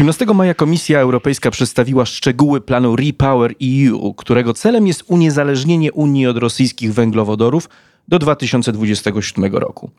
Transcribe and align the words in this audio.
18 0.00 0.26
maja 0.34 0.54
Komisja 0.54 1.00
Europejska 1.00 1.50
przedstawiła 1.50 2.06
szczegóły 2.06 2.60
planu 2.60 2.96
Repower 2.96 3.54
EU, 3.62 4.14
którego 4.14 4.54
celem 4.54 4.86
jest 4.86 5.04
uniezależnienie 5.06 5.92
Unii 5.92 6.26
od 6.26 6.36
rosyjskich 6.36 6.94
węglowodorów 6.94 7.68
do 8.08 8.18
2027 8.18 9.56
roku. 9.56 9.90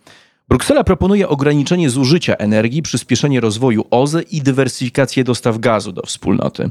Bruksela 0.50 0.84
proponuje 0.84 1.30
ograniczenie 1.30 1.90
zużycia 1.90 2.36
energii, 2.36 2.82
przyspieszenie 2.82 3.40
rozwoju 3.40 3.86
OZE 3.92 4.22
i 4.22 4.42
dywersyfikację 4.42 5.24
dostaw 5.24 5.58
gazu 5.58 5.92
do 5.92 6.02
wspólnoty. 6.02 6.70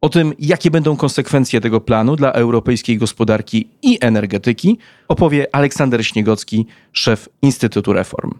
O 0.00 0.08
tym, 0.08 0.32
jakie 0.38 0.70
będą 0.70 0.96
konsekwencje 0.96 1.60
tego 1.60 1.80
planu 1.80 2.16
dla 2.16 2.32
europejskiej 2.32 2.98
gospodarki 2.98 3.68
i 3.82 3.98
energetyki, 4.00 4.78
opowie 5.08 5.46
Aleksander 5.54 6.06
Śniegocki, 6.06 6.66
szef 6.92 7.28
Instytutu 7.42 7.92
Reform. 7.92 8.30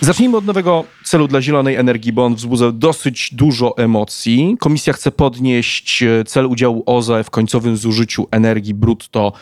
Zacznijmy 0.00 0.36
od 0.36 0.44
nowego 0.44 0.84
celu 1.04 1.28
dla 1.28 1.42
zielonej 1.42 1.74
energii, 1.74 2.12
bo 2.12 2.24
on 2.24 2.34
wzbudza 2.34 2.72
dosyć 2.72 3.34
dużo 3.34 3.76
emocji. 3.76 4.56
Komisja 4.60 4.92
chce 4.92 5.10
podnieść 5.10 6.02
e, 6.02 6.24
cel 6.24 6.46
udziału 6.46 6.82
OZE 6.86 7.24
w 7.24 7.30
końcowym 7.30 7.76
zużyciu 7.76 8.28
energii 8.30 8.74
brutto 8.74 9.32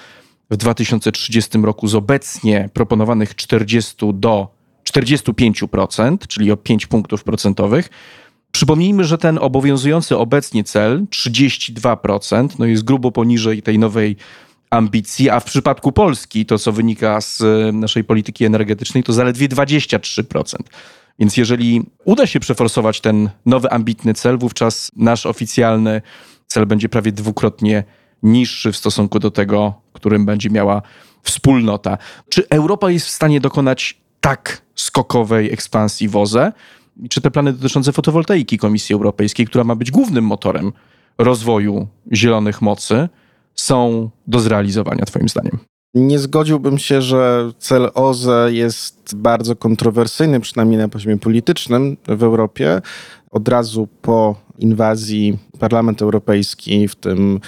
w 0.51 0.57
2030 0.57 1.59
roku 1.59 1.89
z 1.89 1.95
obecnie 1.95 2.69
proponowanych 2.73 3.35
40 3.35 3.95
do 4.15 4.49
45%, 4.91 6.27
czyli 6.29 6.53
o 6.53 6.57
5 6.57 6.87
punktów 6.87 7.25
procentowych. 7.25 7.89
Przypomnijmy, 8.53 9.05
że 9.05 9.19
ten 9.19 9.39
obowiązujący 9.39 10.17
obecnie 10.17 10.65
cel 10.65 11.07
32% 11.11 12.49
no 12.59 12.67
jest 12.67 12.85
grubo 12.85 13.13
poniżej 13.13 13.63
tej 13.63 13.79
nowej 13.79 14.17
ambicji, 14.75 15.31
a 15.31 15.41
w 15.41 15.45
przypadku 15.45 15.93
Polski, 15.93 16.47
to 16.47 16.59
co 16.59 16.73
wynika 16.73 17.21
z 17.21 17.41
e, 17.41 17.73
naszej 17.73 18.05
polityki 18.05 18.45
energetycznej, 18.45 19.05
to 19.05 19.13
zaledwie 19.13 19.49
23%. 19.49 20.57
Więc 21.19 21.37
jeżeli 21.37 21.83
uda 22.05 22.27
się 22.27 22.41
przeforsować 22.41 23.01
ten 23.01 23.31
nowy 23.47 23.71
ambitny 23.71 24.15
cel, 24.15 24.39
wówczas 24.39 24.91
nasz 24.97 25.27
oficjalny 25.27 26.03
cel 26.47 26.67
będzie 26.67 26.89
prawie 26.89 27.13
dwukrotnie 27.13 27.85
niższy 28.23 28.73
w 28.73 28.77
stosunku 28.77 29.19
do 29.19 29.31
tego, 29.31 29.75
którym 29.93 30.27
będzie 30.27 30.51
miała 30.51 30.83
wspólnota. 31.23 31.99
Czy 32.29 32.49
Europa 32.49 32.91
jest 32.91 33.07
w 33.07 33.11
stanie 33.11 33.41
dokonać 33.41 34.01
tak 34.21 34.63
skokowej 34.75 35.53
ekspansji 35.53 36.09
WOZE? 36.09 36.53
Czy 37.11 37.21
te 37.21 37.31
plany 37.31 37.53
dotyczące 37.53 37.93
fotowoltaiki 37.93 38.59
Komisji 38.59 38.95
Europejskiej, 38.95 39.47
która 39.47 39.65
ma 39.65 39.75
być 39.75 39.91
głównym 39.91 40.25
motorem 40.25 40.73
rozwoju 41.19 41.89
zielonych 42.13 42.63
mocy, 42.63 43.09
są 43.55 44.11
do 44.27 44.41
zrealizowania, 44.41 45.05
Twoim 45.05 45.29
zdaniem? 45.29 45.59
Nie 45.95 46.19
zgodziłbym 46.19 46.79
się, 46.79 47.03
że 47.03 47.51
cel 47.59 47.91
OZE 47.95 48.53
jest 48.53 49.15
bardzo 49.17 49.57
kontrowersyjny, 49.57 50.41
przynajmniej 50.41 50.79
na 50.79 50.89
poziomie 50.89 51.19
politycznym 51.19 51.97
w 52.09 52.23
Europie. 52.23 52.83
Od 53.31 53.49
razu 53.49 53.89
po 54.03 54.37
inwazji 54.59 55.39
Parlament 55.59 56.03
Europejski, 56.03 56.89
w 56.89 56.95
tym 56.95 57.41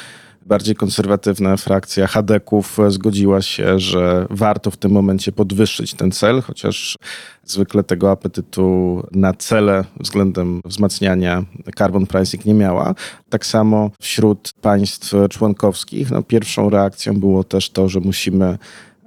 bardziej 0.46 0.74
konserwatywna 0.74 1.56
frakcja 1.56 2.06
Hadeków 2.06 2.78
zgodziła 2.88 3.42
się, 3.42 3.78
że 3.78 4.26
warto 4.30 4.70
w 4.70 4.76
tym 4.76 4.92
momencie 4.92 5.32
podwyższyć 5.32 5.94
ten 5.94 6.10
cel, 6.10 6.42
chociaż 6.42 6.96
zwykle 7.44 7.82
tego 7.82 8.10
apetytu 8.10 9.02
na 9.12 9.34
cele 9.34 9.84
względem 10.00 10.60
wzmacniania 10.64 11.44
carbon 11.78 12.06
pricing 12.06 12.44
nie 12.44 12.54
miała. 12.54 12.94
Tak 13.28 13.46
samo 13.46 13.90
wśród 14.00 14.52
państw 14.60 15.12
członkowskich 15.30 16.10
no, 16.10 16.22
pierwszą 16.22 16.70
reakcją 16.70 17.20
było 17.20 17.44
też 17.44 17.70
to, 17.70 17.88
że 17.88 18.00
musimy 18.00 18.58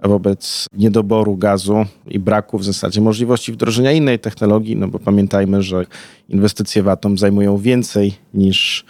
wobec 0.04 0.68
niedoboru 0.74 1.38
gazu 1.38 1.86
i 2.08 2.20
braku 2.20 2.58
w 2.58 2.66
zasadzie 2.66 3.02
możliwości 3.02 3.52
wdrożenia 3.52 3.92
innej 3.92 4.20
technologii, 4.20 4.76
no 4.76 4.88
bo 4.88 5.00
pamiętajmy, 5.00 5.64
że 5.64 5.86
inwestycje 6.30 6.84
w 6.84 6.88
atom 6.88 7.18
zajmują 7.18 7.58
więcej 7.58 8.14
niż 8.34 8.86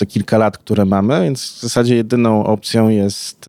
te 0.00 0.06
kilka 0.06 0.38
lat, 0.38 0.58
które 0.58 0.84
mamy, 0.84 1.22
więc 1.22 1.42
w 1.42 1.60
zasadzie 1.60 1.96
jedyną 1.96 2.44
opcją 2.44 2.88
jest 2.88 3.46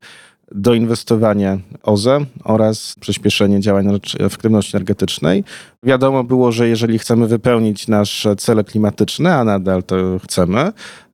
doinwestowanie 0.51 1.59
OZE 1.84 2.25
oraz 2.44 2.95
przyspieszenie 3.00 3.59
działań 3.59 4.00
efektywności 4.19 4.78
energetycznej. 4.78 5.44
Wiadomo 5.84 6.23
było, 6.23 6.51
że 6.51 6.67
jeżeli 6.67 7.00
chcemy 7.00 7.28
wypełnić 7.28 7.88
nasze 7.88 8.35
cele 8.35 8.63
klimatyczne, 8.63 9.35
a 9.35 9.44
nadal 9.44 9.84
to 9.84 9.95
chcemy, 10.23 10.72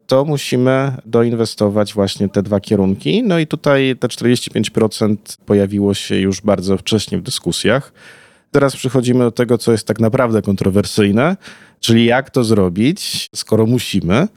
to 0.07 0.25
musimy 0.25 0.91
doinwestować 1.05 1.93
właśnie 1.93 2.29
te 2.29 2.43
dwa 2.43 2.59
kierunki. 2.59 3.23
No 3.23 3.39
i 3.39 3.47
tutaj 3.47 3.95
te 3.99 4.07
45% 4.07 5.15
pojawiło 5.45 5.93
się 5.93 6.15
już 6.15 6.41
bardzo 6.41 6.77
wcześnie 6.77 7.17
w 7.17 7.21
dyskusjach. 7.21 7.93
Teraz 8.51 8.75
przechodzimy 8.75 9.19
do 9.19 9.31
tego, 9.31 9.57
co 9.57 9.71
jest 9.71 9.87
tak 9.87 9.99
naprawdę 9.99 10.41
kontrowersyjne, 10.41 11.37
czyli 11.79 12.05
jak 12.05 12.29
to 12.29 12.43
zrobić, 12.43 13.29
skoro 13.35 13.65
musimy 13.65 14.27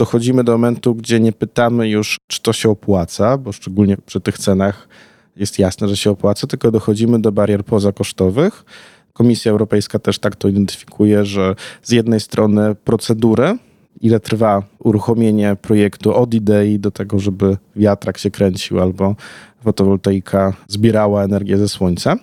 dochodzimy 0.00 0.44
do 0.44 0.52
momentu, 0.52 0.94
gdzie 0.94 1.20
nie 1.20 1.32
pytamy 1.32 1.88
już, 1.88 2.18
czy 2.26 2.42
to 2.42 2.52
się 2.52 2.70
opłaca, 2.70 3.38
bo 3.38 3.52
szczególnie 3.52 3.96
przy 3.96 4.20
tych 4.20 4.38
cenach 4.38 4.88
jest 5.36 5.58
jasne, 5.58 5.88
że 5.88 5.96
się 5.96 6.10
opłaca, 6.10 6.46
tylko 6.46 6.70
dochodzimy 6.70 7.20
do 7.20 7.32
barier 7.32 7.64
pozakosztowych. 7.64 8.64
Komisja 9.12 9.52
Europejska 9.52 9.98
też 9.98 10.18
tak 10.18 10.36
to 10.36 10.48
identyfikuje, 10.48 11.24
że 11.24 11.54
z 11.82 11.90
jednej 11.90 12.20
strony 12.20 12.74
procedury, 12.74 13.58
ile 14.00 14.20
trwa 14.20 14.62
uruchomienie 14.78 15.56
projektu 15.62 16.14
od 16.14 16.34
idei 16.34 16.78
do 16.78 16.90
tego, 16.90 17.18
żeby 17.18 17.56
wiatrak 17.76 18.18
się 18.18 18.30
kręcił 18.30 18.80
albo 18.80 19.16
fotowoltaika 19.64 20.52
zbierała 20.68 21.24
energię 21.24 21.58
ze 21.58 21.68
słońca. 21.68 22.16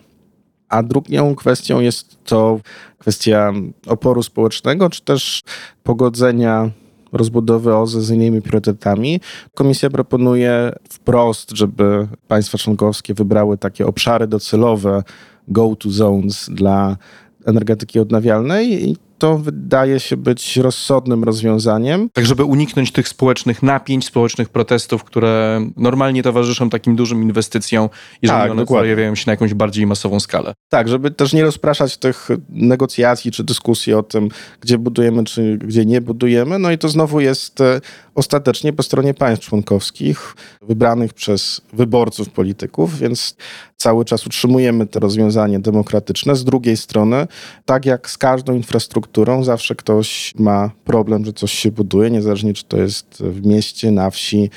A 0.70 0.84
drugą 0.84 1.36
kwestią 1.36 1.80
jest 1.80 2.24
to 2.24 2.60
kwestia 2.98 3.54
oporu 3.88 4.24
społecznego, 4.24 4.90
czy 4.90 5.02
też 5.02 5.44
pogodzenia 5.84 6.72
rozbudowy 7.12 7.76
OZE 7.76 8.02
z 8.02 8.12
innymi 8.12 8.42
priorytetami. 8.42 9.22
Komisja 9.54 9.90
proponuje 9.90 10.72
wprost, 10.90 11.52
żeby 11.52 12.08
państwa 12.28 12.58
członkowskie 12.58 13.14
wybrały 13.14 13.58
takie 13.58 13.88
obszary 13.88 14.28
docelowe, 14.28 15.04
go-to 15.48 15.90
zones 15.90 16.50
dla 16.54 16.98
energetyki 17.46 18.00
odnawialnej 18.00 18.90
i 18.90 18.98
to 19.18 19.38
wydaje 19.38 20.00
się 20.00 20.18
być 20.18 20.58
rozsądnym 20.58 21.24
rozwiązaniem. 21.24 22.10
Tak, 22.14 22.26
żeby 22.26 22.44
uniknąć 22.44 22.92
tych 22.92 23.08
społecznych 23.08 23.64
napięć, 23.64 24.06
społecznych 24.06 24.50
protestów, 24.50 25.04
które 25.04 25.62
normalnie 25.78 26.24
towarzyszą 26.24 26.70
takim 26.70 26.96
dużym 26.96 27.24
inwestycjom, 27.24 27.90
jeżeli 28.22 28.40
tak, 28.40 28.52
one 28.52 28.62
dokładnie. 28.62 28.84
pojawiają 28.84 29.16
się 29.16 29.24
na 29.28 29.34
jakąś 29.34 29.54
bardziej 29.54 29.88
masową 29.88 30.20
skalę. 30.20 30.54
Tak, 30.70 30.88
żeby 30.88 31.12
też 31.12 31.34
nie 31.34 31.44
rozpraszać 31.44 31.98
tych 31.98 32.30
negocjacji 32.50 33.32
czy 33.32 33.44
dyskusji 33.44 33.94
o 33.94 34.04
tym, 34.04 34.30
gdzie 34.62 34.78
budujemy, 34.78 35.24
czy 35.24 35.58
gdzie 35.58 35.86
nie 35.86 36.02
budujemy. 36.02 36.60
No 36.60 36.72
i 36.72 36.78
to 36.78 36.90
znowu 36.90 37.20
jest 37.20 37.62
e, 37.62 37.82
ostatecznie 38.16 38.74
po 38.74 38.84
stronie 38.84 39.14
państw 39.14 39.46
członkowskich, 39.46 40.36
wybranych 40.62 41.14
przez 41.14 41.62
wyborców 41.74 42.30
polityków, 42.30 43.00
więc 43.00 43.36
cały 43.78 44.06
czas 44.06 44.28
utrzymujemy 44.28 44.88
to 44.88 45.00
rozwiązanie 45.00 45.60
demokratyczne. 45.60 46.36
Z 46.36 46.44
drugiej 46.44 46.78
strony, 46.78 47.28
tak 47.66 47.86
jak 47.86 48.10
z 48.10 48.18
każdą 48.18 48.54
infrastrukturą, 48.54 49.07
zawsze 49.42 49.76
ktoś 49.76 50.34
ma 50.40 50.72
problem, 50.84 51.26
że 51.26 51.34
coś 51.34 51.52
się 51.52 51.72
buduje, 51.72 52.12
niezależnie 52.12 52.54
czy 52.54 52.66
to 52.66 52.78
jest 52.78 53.24
w 53.24 53.46
mieście, 53.46 53.92
na 53.92 54.10
wsi, 54.10 54.50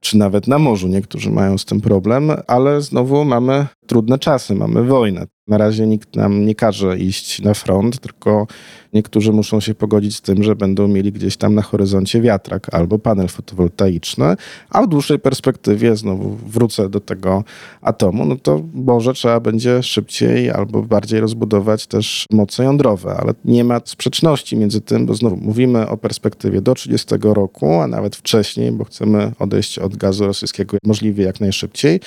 czy 0.00 0.18
nawet 0.18 0.46
na 0.46 0.58
morzu. 0.58 0.88
Niektórzy 0.88 1.30
mają 1.30 1.58
z 1.58 1.64
tym 1.64 1.80
problem, 1.80 2.30
ale 2.46 2.80
znowu 2.80 3.24
mamy 3.24 3.66
trudne 3.86 4.18
czasy, 4.18 4.54
mamy 4.54 4.84
wojnę. 4.84 5.26
Na 5.48 5.58
razie 5.58 5.86
nikt 5.86 6.16
nam 6.16 6.46
nie 6.46 6.54
każe 6.54 6.98
iść 6.98 7.42
na 7.42 7.54
front, 7.54 8.00
tylko 8.00 8.46
niektórzy 8.92 9.32
muszą 9.32 9.60
się 9.60 9.74
pogodzić 9.74 10.16
z 10.16 10.20
tym, 10.20 10.42
że 10.42 10.56
będą 10.56 10.88
mieli 10.88 11.12
gdzieś 11.12 11.36
tam 11.36 11.54
na 11.54 11.62
horyzoncie 11.62 12.20
wiatrak 12.20 12.74
albo 12.74 12.98
panel 12.98 13.28
fotowoltaiczny, 13.28 14.36
a 14.70 14.82
w 14.82 14.86
dłuższej 14.86 15.18
perspektywie 15.18 15.96
znowu 15.96 16.36
wrócę 16.46 16.88
do 16.88 17.00
tego 17.00 17.44
atomu, 17.82 18.24
no 18.24 18.36
to 18.36 18.62
może 18.74 19.14
trzeba 19.14 19.40
będzie 19.40 19.82
szybciej 19.82 20.50
albo 20.50 20.82
bardziej 20.82 21.20
rozbudować 21.20 21.86
też 21.86 22.26
moce 22.30 22.64
jądrowe, 22.64 23.16
ale 23.20 23.34
nie 23.44 23.64
ma 23.64 23.80
sprzeczności 23.84 24.56
między 24.56 24.80
tym, 24.80 25.06
bo 25.06 25.14
znowu 25.14 25.36
mówimy 25.36 25.88
o 25.88 25.96
perspektywie 25.96 26.60
do 26.60 26.74
30 26.74 27.14
roku, 27.22 27.74
a 27.74 27.86
nawet 27.86 28.16
wcześniej, 28.16 28.72
bo 28.72 28.84
chcemy 28.84 29.32
odejść 29.38 29.78
od 29.78 29.96
gazu 29.96 30.26
rosyjskiego 30.26 30.78
możliwie 30.84 31.24
jak 31.24 31.40
najszybciej. 31.40 32.00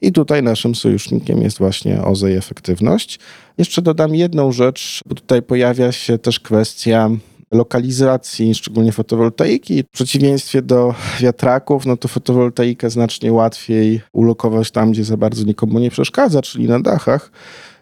I 0.00 0.12
tutaj 0.12 0.42
naszym 0.42 0.74
sojusznikiem 0.74 1.42
jest 1.42 1.58
właśnie 1.58 2.02
OZE 2.02 2.32
i 2.32 2.36
efektywność. 2.36 3.18
Jeszcze 3.58 3.82
dodam 3.82 4.14
jedną 4.14 4.52
rzecz, 4.52 5.00
bo 5.06 5.14
tutaj 5.14 5.42
pojawia 5.42 5.92
się 5.92 6.18
też 6.18 6.40
kwestia 6.40 7.10
lokalizacji, 7.52 8.54
szczególnie 8.54 8.92
fotowoltaiki. 8.92 9.82
W 9.82 9.88
przeciwieństwie 9.90 10.62
do 10.62 10.94
wiatraków, 11.20 11.86
no 11.86 11.96
to 11.96 12.08
fotowoltaikę 12.08 12.90
znacznie 12.90 13.32
łatwiej 13.32 14.00
ulokować 14.12 14.70
tam, 14.70 14.92
gdzie 14.92 15.04
za 15.04 15.16
bardzo 15.16 15.44
nikomu 15.44 15.78
nie 15.78 15.90
przeszkadza, 15.90 16.42
czyli 16.42 16.68
na 16.68 16.80
dachach. 16.80 17.30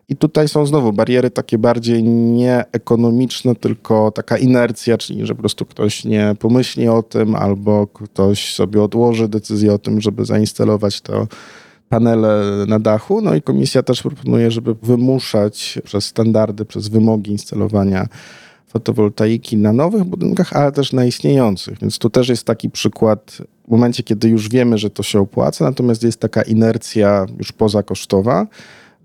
I 0.09 0.17
tutaj 0.17 0.49
są 0.49 0.67
znowu 0.67 0.93
bariery 0.93 1.31
takie 1.31 1.59
bardziej 1.59 2.03
nieekonomiczne, 2.05 3.55
tylko 3.55 4.11
taka 4.11 4.39
inercja, 4.39 4.99
czyli 4.99 5.27
że 5.27 5.35
po 5.35 5.41
prostu 5.41 5.67
ktoś 5.67 6.05
nie 6.05 6.37
pomyśli 6.39 6.89
o 6.89 7.03
tym, 7.03 7.35
albo 7.35 7.87
ktoś 7.87 8.55
sobie 8.55 8.83
odłoży 8.83 9.29
decyzję 9.29 9.73
o 9.73 9.79
tym, 9.79 10.01
żeby 10.01 10.25
zainstalować 10.25 11.01
to 11.01 11.27
panele 11.89 12.65
na 12.69 12.79
dachu. 12.79 13.21
No 13.21 13.35
i 13.35 13.43
komisja 13.43 13.83
też 13.83 14.03
proponuje, 14.03 14.51
żeby 14.51 14.75
wymuszać 14.83 15.79
przez 15.85 16.05
standardy, 16.05 16.65
przez 16.65 16.89
wymogi 16.89 17.31
instalowania 17.31 18.07
fotowoltaiki 18.67 19.57
na 19.57 19.73
nowych 19.73 20.05
budynkach, 20.05 20.53
ale 20.53 20.73
też 20.73 20.93
na 20.93 21.05
istniejących. 21.05 21.79
Więc 21.79 21.99
tu 21.99 22.11
też 22.11 22.29
jest 22.29 22.45
taki 22.45 22.71
przykład 22.71 23.39
w 23.69 23.71
momencie, 23.71 24.03
kiedy 24.03 24.29
już 24.29 24.49
wiemy, 24.49 24.79
że 24.79 24.91
to 24.91 25.03
się 25.03 25.21
opłaca, 25.21 25.65
natomiast 25.65 26.03
jest 26.03 26.21
taka 26.21 26.43
inercja 26.43 27.27
już 27.39 27.53
pozakosztowa. 27.53 28.47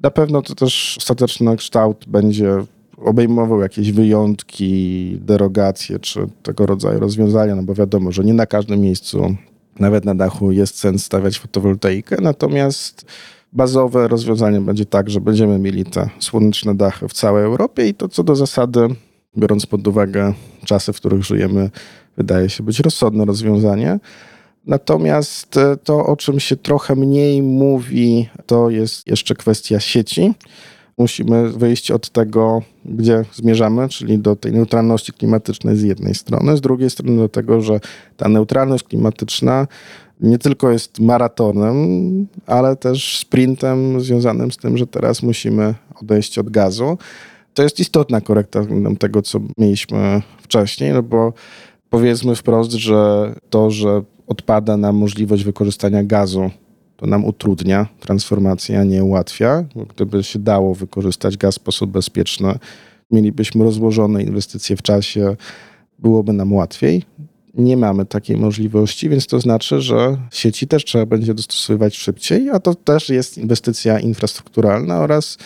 Na 0.01 0.11
pewno 0.11 0.41
to 0.41 0.55
też 0.55 0.95
ostateczny 0.97 1.57
kształt 1.57 2.05
będzie 2.07 2.63
obejmował 2.97 3.61
jakieś 3.61 3.91
wyjątki, 3.91 5.17
derogacje 5.21 5.99
czy 5.99 6.27
tego 6.43 6.65
rodzaju 6.65 6.99
rozwiązania, 6.99 7.55
no 7.55 7.63
bo 7.63 7.73
wiadomo, 7.73 8.11
że 8.11 8.23
nie 8.23 8.33
na 8.33 8.45
każdym 8.45 8.81
miejscu, 8.81 9.35
nawet 9.79 10.05
na 10.05 10.15
dachu, 10.15 10.51
jest 10.51 10.79
sens 10.79 11.05
stawiać 11.05 11.39
fotowoltaikę, 11.39 12.17
natomiast 12.21 13.05
bazowe 13.53 14.07
rozwiązanie 14.07 14.61
będzie 14.61 14.85
tak, 14.85 15.09
że 15.09 15.21
będziemy 15.21 15.59
mieli 15.59 15.85
te 15.85 16.09
słoneczne 16.19 16.75
dachy 16.75 17.07
w 17.07 17.13
całej 17.13 17.43
Europie 17.43 17.87
i 17.87 17.93
to 17.93 18.09
co 18.09 18.23
do 18.23 18.35
zasady 18.35 18.87
biorąc 19.37 19.65
pod 19.65 19.87
uwagę 19.87 20.33
czasy, 20.65 20.93
w 20.93 20.95
których 20.95 21.23
żyjemy, 21.23 21.69
wydaje 22.17 22.49
się 22.49 22.63
być 22.63 22.79
rozsądne 22.79 23.25
rozwiązanie. 23.25 23.99
Natomiast 24.65 25.57
e, 25.57 25.77
to, 25.77 26.05
o 26.05 26.15
czym 26.15 26.39
się 26.39 26.55
trochę 26.55 26.95
mniej 26.95 27.41
mówi, 27.41 28.29
to 28.45 28.69
jest 28.69 29.07
jeszcze 29.07 29.35
kwestia 29.35 29.79
sieci. 29.79 30.33
Musimy 30.99 31.49
wyjść 31.49 31.91
od 31.91 32.09
tego, 32.09 32.61
gdzie 32.85 33.25
zmierzamy, 33.33 33.89
czyli 33.89 34.19
do 34.19 34.35
tej 34.35 34.51
neutralności 34.51 35.13
klimatycznej 35.13 35.77
z 35.77 35.81
jednej 35.83 36.15
strony, 36.15 36.57
z 36.57 36.61
drugiej 36.61 36.89
strony 36.89 37.17
do 37.17 37.29
tego, 37.29 37.61
że 37.61 37.79
ta 38.17 38.29
neutralność 38.29 38.83
klimatyczna 38.83 39.67
nie 40.21 40.37
tylko 40.37 40.71
jest 40.71 40.99
maratonem, 40.99 41.75
ale 42.45 42.75
też 42.75 43.17
sprintem 43.17 44.01
związanym 44.01 44.51
z 44.51 44.57
tym, 44.57 44.77
że 44.77 44.87
teraz 44.87 45.23
musimy 45.23 45.75
odejść 46.01 46.39
od 46.39 46.49
gazu. 46.49 46.97
To 47.53 47.63
jest 47.63 47.79
istotna 47.79 48.21
korekta 48.21 48.65
tego, 48.99 49.21
co 49.21 49.39
mieliśmy 49.57 50.21
wcześniej, 50.41 50.93
no 50.93 51.03
bo 51.03 51.33
powiedzmy 51.89 52.35
wprost, 52.35 52.71
że 52.71 53.33
to, 53.49 53.71
że 53.71 54.01
odpada 54.27 54.77
nam 54.77 54.95
możliwość 54.95 55.43
wykorzystania 55.43 56.03
gazu, 56.03 56.51
to 56.99 57.07
nam 57.07 57.25
utrudnia 57.25 57.87
transformację, 57.99 58.79
a 58.79 58.83
nie 58.83 59.03
ułatwia. 59.03 59.65
Gdyby 59.95 60.23
się 60.23 60.39
dało 60.39 60.75
wykorzystać 60.75 61.37
gaz 61.37 61.55
w 61.55 61.61
sposób 61.61 61.91
bezpieczny, 61.91 62.59
mielibyśmy 63.11 63.63
rozłożone 63.63 64.23
inwestycje 64.23 64.75
w 64.75 64.81
czasie, 64.81 65.35
byłoby 65.99 66.33
nam 66.33 66.53
łatwiej. 66.53 67.03
Nie 67.53 67.77
mamy 67.77 68.05
takiej 68.05 68.37
możliwości, 68.37 69.09
więc 69.09 69.27
to 69.27 69.39
znaczy, 69.39 69.81
że 69.81 70.17
sieci 70.31 70.67
też 70.67 70.85
trzeba 70.85 71.05
będzie 71.05 71.33
dostosowywać 71.33 71.95
szybciej, 71.95 72.49
a 72.49 72.59
to 72.59 72.75
też 72.75 73.09
jest 73.09 73.37
inwestycja 73.37 73.99
infrastrukturalna 73.99 74.99
oraz 74.99 75.37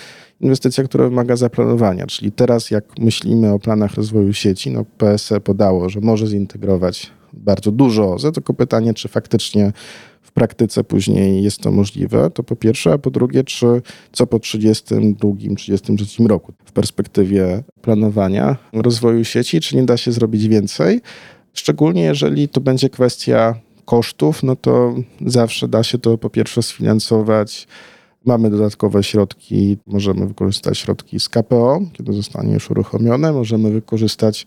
inwestycja, 0.42 0.84
która 0.84 1.04
wymaga 1.04 1.36
zaplanowania. 1.36 2.08
Czyli 2.08 2.32
teraz, 2.32 2.72
jak 2.72 3.00
myślimy 3.00 3.52
o 3.52 3.60
planach 3.60 3.94
rozwoju 3.94 4.34
sieci, 4.34 4.72
no 4.72 4.86
PSE 4.98 5.40
podało, 5.40 5.90
że 5.90 6.00
może 6.02 6.28
zintegrować 6.28 7.12
bardzo 7.34 7.72
dużo 7.72 8.14
OZE, 8.14 8.32
tylko 8.32 8.54
pytanie, 8.54 8.94
czy 8.94 9.08
faktycznie 9.08 9.72
praktyce 10.34 10.84
później 10.84 11.44
jest 11.44 11.60
to 11.60 11.72
możliwe, 11.72 12.30
to 12.30 12.44
po 12.44 12.56
pierwsze, 12.56 12.94
a 12.94 12.98
po 12.98 13.12
drugie, 13.12 13.44
czy 13.44 13.82
co 14.12 14.28
po 14.28 14.40
32, 14.40 15.30
33 15.58 16.24
roku 16.24 16.54
w 16.66 16.72
perspektywie 16.72 17.64
planowania 17.82 18.58
rozwoju 18.74 19.24
sieci, 19.24 19.60
czy 19.60 19.76
nie 19.76 19.84
da 19.84 19.98
się 19.98 20.12
zrobić 20.12 20.48
więcej, 20.48 21.02
szczególnie 21.54 22.04
jeżeli 22.04 22.50
to 22.50 22.62
będzie 22.62 22.90
kwestia 22.90 23.56
kosztów, 23.86 24.44
no 24.44 24.56
to 24.56 24.96
zawsze 25.26 25.68
da 25.68 25.84
się 25.84 25.98
to 25.98 26.18
po 26.18 26.30
pierwsze 26.30 26.64
sfinansować. 26.64 27.68
Mamy 28.26 28.50
dodatkowe 28.50 29.04
środki, 29.04 29.78
możemy 29.88 30.28
wykorzystać 30.28 30.78
środki 30.78 31.20
z 31.20 31.30
KPO, 31.30 31.82
kiedy 31.94 32.14
zostanie 32.14 32.54
już 32.54 32.72
uruchomione, 32.72 33.34
możemy 33.34 33.72
wykorzystać 33.72 34.46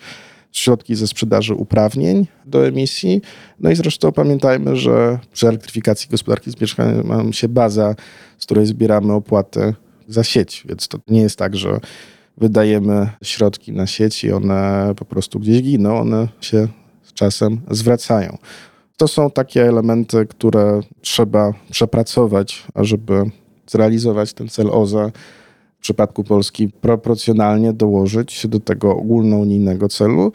środki 0.58 0.94
ze 0.94 1.06
sprzedaży 1.06 1.54
uprawnień 1.54 2.26
do 2.44 2.66
emisji. 2.66 3.22
No 3.60 3.70
i 3.70 3.76
zresztą 3.76 4.12
pamiętajmy, 4.12 4.76
że 4.76 5.18
przy 5.32 5.48
elektryfikacji 5.48 6.10
gospodarki 6.10 6.50
mieszkaniem 6.60 7.06
mamy 7.06 7.32
się 7.32 7.48
baza, 7.48 7.94
z 8.38 8.44
której 8.44 8.66
zbieramy 8.66 9.12
opłaty 9.12 9.74
za 10.08 10.24
sieć, 10.24 10.64
więc 10.68 10.88
to 10.88 10.98
nie 11.08 11.20
jest 11.20 11.38
tak, 11.38 11.56
że 11.56 11.80
wydajemy 12.36 13.10
środki 13.22 13.72
na 13.72 13.86
sieć 13.86 14.24
i 14.24 14.32
one 14.32 14.92
po 14.96 15.04
prostu 15.04 15.40
gdzieś 15.40 15.62
giną, 15.62 15.98
one 15.98 16.28
się 16.40 16.68
z 17.02 17.12
czasem 17.12 17.60
zwracają. 17.70 18.38
To 18.96 19.08
są 19.08 19.30
takie 19.30 19.68
elementy, 19.68 20.26
które 20.26 20.80
trzeba 21.00 21.52
przepracować, 21.70 22.64
ażeby 22.74 23.24
zrealizować 23.66 24.32
ten 24.32 24.48
cel 24.48 24.70
OZE 24.70 25.12
przypadku 25.86 26.24
Polski 26.24 26.68
proporcjonalnie 26.68 27.72
dołożyć 27.72 28.46
do 28.46 28.60
tego 28.60 28.96
ogólnounijnego 28.96 29.88
celu. 29.88 30.32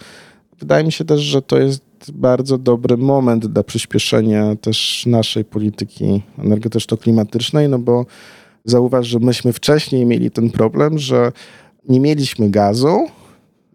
Wydaje 0.59 0.83
mi 0.83 0.92
się 0.92 1.06
też, 1.06 1.21
że 1.21 1.42
to 1.42 1.57
jest 1.57 1.83
bardzo 2.13 2.57
dobry 2.57 2.98
moment 2.98 3.45
dla 3.45 3.63
przyspieszenia 3.63 4.56
też 4.56 5.06
naszej 5.06 5.45
polityki 5.45 6.21
energetyczno-klimatycznej, 6.38 7.69
no 7.69 7.80
bo 7.80 8.06
zauważ, 8.65 9.07
że 9.07 9.19
myśmy 9.19 9.53
wcześniej 9.53 10.06
mieli 10.06 10.31
ten 10.31 10.50
problem, 10.50 11.00
że 11.00 11.31
nie 11.89 12.00
mieliśmy 12.00 12.50
gazu, 12.50 13.07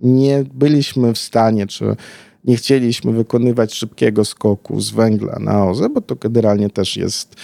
nie 0.02 0.44
byliśmy 0.54 1.12
w 1.12 1.18
stanie, 1.18 1.66
czy 1.66 1.96
nie 2.44 2.56
chcieliśmy 2.56 3.12
wykonywać 3.12 3.74
szybkiego 3.74 4.24
skoku 4.24 4.80
z 4.80 4.90
węgla 4.90 5.38
na 5.40 5.66
OZE, 5.66 5.88
bo 5.88 6.00
to 6.00 6.16
generalnie 6.16 6.70
też 6.70 6.96
jest 6.96 7.36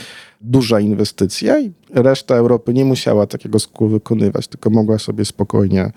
duża 0.43 0.81
inwestycja 0.81 1.61
i 1.61 1.73
reszta 1.95 2.35
Europy 2.35 2.75
nie 2.75 2.85
musiała 2.85 3.27
takiego 3.27 3.59
skoku 3.59 3.89
wykonywać, 3.89 4.49
tylko 4.49 4.71
mogła 4.71 4.99
sobie 4.99 5.25
spokojnie 5.25 5.93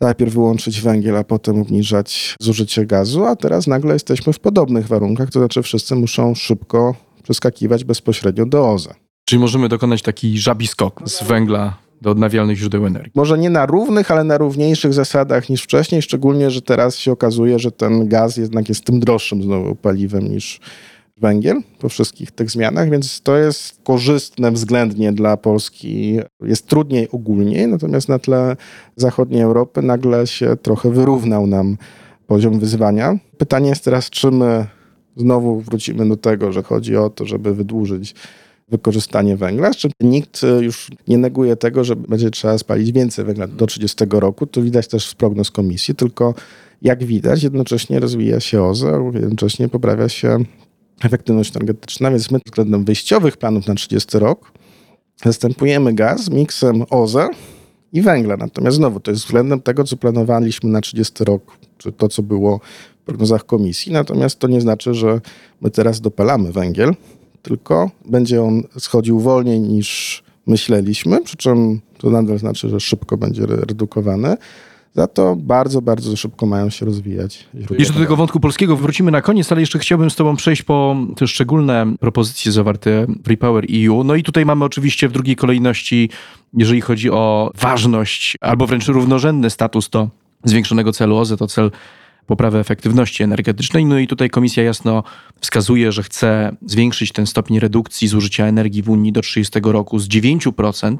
najpierw 0.00 0.32
wyłączyć 0.32 0.80
węgiel, 0.80 1.16
a 1.16 1.24
potem 1.24 1.60
obniżać 1.60 2.36
zużycie 2.40 2.86
gazu, 2.86 3.24
a 3.24 3.36
teraz 3.36 3.66
nagle 3.66 3.92
jesteśmy 3.92 4.32
w 4.32 4.38
podobnych 4.38 4.86
warunkach, 4.86 5.30
to 5.30 5.38
znaczy 5.38 5.62
wszyscy 5.62 5.94
muszą 5.94 6.34
szybko 6.34 6.94
przeskakiwać 7.22 7.84
bezpośrednio 7.84 8.46
do 8.46 8.70
OZE. 8.70 8.94
Czyli 9.24 9.40
możemy 9.40 9.68
dokonać 9.68 10.02
taki 10.02 10.38
żabi 10.38 10.66
skok 10.66 11.02
z 11.04 11.22
węgla 11.22 11.78
do 12.02 12.10
odnawialnych 12.10 12.58
źródeł 12.58 12.86
energii. 12.86 13.12
Może 13.14 13.38
nie 13.38 13.50
na 13.50 13.66
równych, 13.66 14.10
ale 14.10 14.24
na 14.24 14.38
równiejszych 14.38 14.92
zasadach 14.94 15.48
niż 15.48 15.62
wcześniej, 15.62 16.02
szczególnie, 16.02 16.50
że 16.50 16.62
teraz 16.62 16.96
się 16.96 17.12
okazuje, 17.12 17.58
że 17.58 17.72
ten 17.72 18.08
gaz 18.08 18.36
jednak 18.36 18.68
jest 18.68 18.84
tym 18.84 19.00
droższym 19.00 19.42
znowu 19.42 19.74
paliwem 19.74 20.28
niż 20.28 20.60
węgiel 21.16 21.62
po 21.78 21.88
wszystkich 21.88 22.30
tych 22.30 22.50
zmianach, 22.50 22.90
więc 22.90 23.20
to 23.20 23.36
jest 23.36 23.80
korzystne 23.84 24.52
względnie 24.52 25.12
dla 25.12 25.36
Polski. 25.36 26.18
Jest 26.42 26.66
trudniej 26.66 27.08
ogólnie, 27.10 27.66
natomiast 27.66 28.08
na 28.08 28.18
tle 28.18 28.56
zachodniej 28.96 29.42
Europy 29.42 29.82
nagle 29.82 30.26
się 30.26 30.56
trochę 30.62 30.90
wyrównał 30.90 31.46
nam 31.46 31.76
poziom 32.26 32.58
wyzwania. 32.60 33.18
Pytanie 33.38 33.68
jest 33.68 33.84
teraz, 33.84 34.10
czy 34.10 34.30
my 34.30 34.66
znowu 35.16 35.60
wrócimy 35.60 36.08
do 36.08 36.16
tego, 36.16 36.52
że 36.52 36.62
chodzi 36.62 36.96
o 36.96 37.10
to, 37.10 37.26
żeby 37.26 37.54
wydłużyć 37.54 38.14
wykorzystanie 38.68 39.36
węgla, 39.36 39.72
z 39.72 39.76
czym 39.76 39.90
nikt 40.00 40.40
już 40.60 40.90
nie 41.08 41.18
neguje 41.18 41.56
tego, 41.56 41.84
że 41.84 41.96
będzie 41.96 42.30
trzeba 42.30 42.58
spalić 42.58 42.92
więcej 42.92 43.24
węgla 43.24 43.46
do 43.46 43.66
30 43.66 44.04
roku. 44.10 44.46
To 44.46 44.62
widać 44.62 44.88
też 44.88 45.08
z 45.08 45.14
prognoz 45.14 45.50
komisji, 45.50 45.94
tylko 45.94 46.34
jak 46.82 47.04
widać, 47.04 47.42
jednocześnie 47.42 48.00
rozwija 48.00 48.40
się 48.40 48.62
OZE, 48.62 49.10
jednocześnie 49.14 49.68
poprawia 49.68 50.08
się 50.08 50.38
efektywność 51.04 51.56
energetyczna, 51.56 52.10
więc 52.10 52.30
my 52.30 52.38
względem 52.46 52.84
wyjściowych 52.84 53.36
planów 53.36 53.66
na 53.66 53.74
30 53.74 54.18
rok 54.18 54.52
zastępujemy 55.24 55.94
gaz 55.94 56.30
miksem 56.30 56.84
OZE 56.90 57.28
i 57.92 58.02
węgla. 58.02 58.36
Natomiast 58.36 58.76
znowu, 58.76 59.00
to 59.00 59.10
jest 59.10 59.24
względem 59.24 59.60
tego, 59.60 59.84
co 59.84 59.96
planowaliśmy 59.96 60.70
na 60.70 60.80
30 60.80 61.24
rok, 61.24 61.58
czy 61.78 61.92
to, 61.92 62.08
co 62.08 62.22
było 62.22 62.60
w 63.02 63.04
prognozach 63.04 63.46
komisji. 63.46 63.92
Natomiast 63.92 64.38
to 64.38 64.48
nie 64.48 64.60
znaczy, 64.60 64.94
że 64.94 65.20
my 65.60 65.70
teraz 65.70 66.00
dopalamy 66.00 66.52
węgiel, 66.52 66.94
tylko 67.42 67.90
będzie 68.04 68.42
on 68.42 68.62
schodził 68.78 69.20
wolniej 69.20 69.60
niż 69.60 70.22
myśleliśmy, 70.46 71.22
przy 71.22 71.36
czym 71.36 71.80
to 71.98 72.10
nadal 72.10 72.38
znaczy, 72.38 72.68
że 72.68 72.80
szybko 72.80 73.16
będzie 73.16 73.46
redukowany. 73.46 74.36
Za 74.96 75.06
to 75.06 75.36
bardzo, 75.36 75.82
bardzo 75.82 76.16
szybko 76.16 76.46
mają 76.46 76.70
się 76.70 76.86
rozwijać. 76.86 77.48
Jeszcze 77.78 77.94
do 77.94 78.00
tego 78.00 78.16
wątku 78.16 78.40
polskiego 78.40 78.76
wrócimy 78.76 79.10
na 79.10 79.22
koniec, 79.22 79.52
ale 79.52 79.60
jeszcze 79.60 79.78
chciałbym 79.78 80.10
z 80.10 80.16
Tobą 80.16 80.36
przejść 80.36 80.62
po 80.62 80.96
te 81.16 81.26
szczególne 81.26 81.86
propozycje 82.00 82.52
zawarte 82.52 83.06
w 83.24 83.28
Repower 83.28 83.66
EU. 83.84 84.04
No 84.04 84.14
i 84.14 84.22
tutaj 84.22 84.46
mamy 84.46 84.64
oczywiście 84.64 85.08
w 85.08 85.12
drugiej 85.12 85.36
kolejności, 85.36 86.10
jeżeli 86.54 86.80
chodzi 86.80 87.10
o 87.10 87.52
ważność 87.60 88.36
albo 88.40 88.66
wręcz 88.66 88.88
równorzędny 88.88 89.50
status, 89.50 89.90
to 89.90 90.08
zwiększonego 90.44 90.92
celu 90.92 91.16
OZE, 91.16 91.36
to 91.36 91.46
cel 91.46 91.70
poprawy 92.26 92.58
efektywności 92.58 93.22
energetycznej. 93.22 93.84
No 93.84 93.98
i 93.98 94.06
tutaj 94.06 94.30
komisja 94.30 94.62
jasno 94.62 95.02
wskazuje, 95.40 95.92
że 95.92 96.02
chce 96.02 96.56
zwiększyć 96.66 97.12
ten 97.12 97.26
stopień 97.26 97.60
redukcji 97.60 98.08
zużycia 98.08 98.46
energii 98.46 98.82
w 98.82 98.88
Unii 98.88 99.12
do 99.12 99.20
30 99.20 99.60
roku 99.62 99.98
z 99.98 100.08
9% 100.08 100.96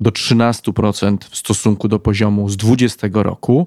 do 0.00 0.10
13% 0.10 1.16
w 1.30 1.36
stosunku 1.36 1.88
do 1.88 1.98
poziomu 1.98 2.48
z 2.48 2.56
20 2.56 3.08
roku. 3.12 3.66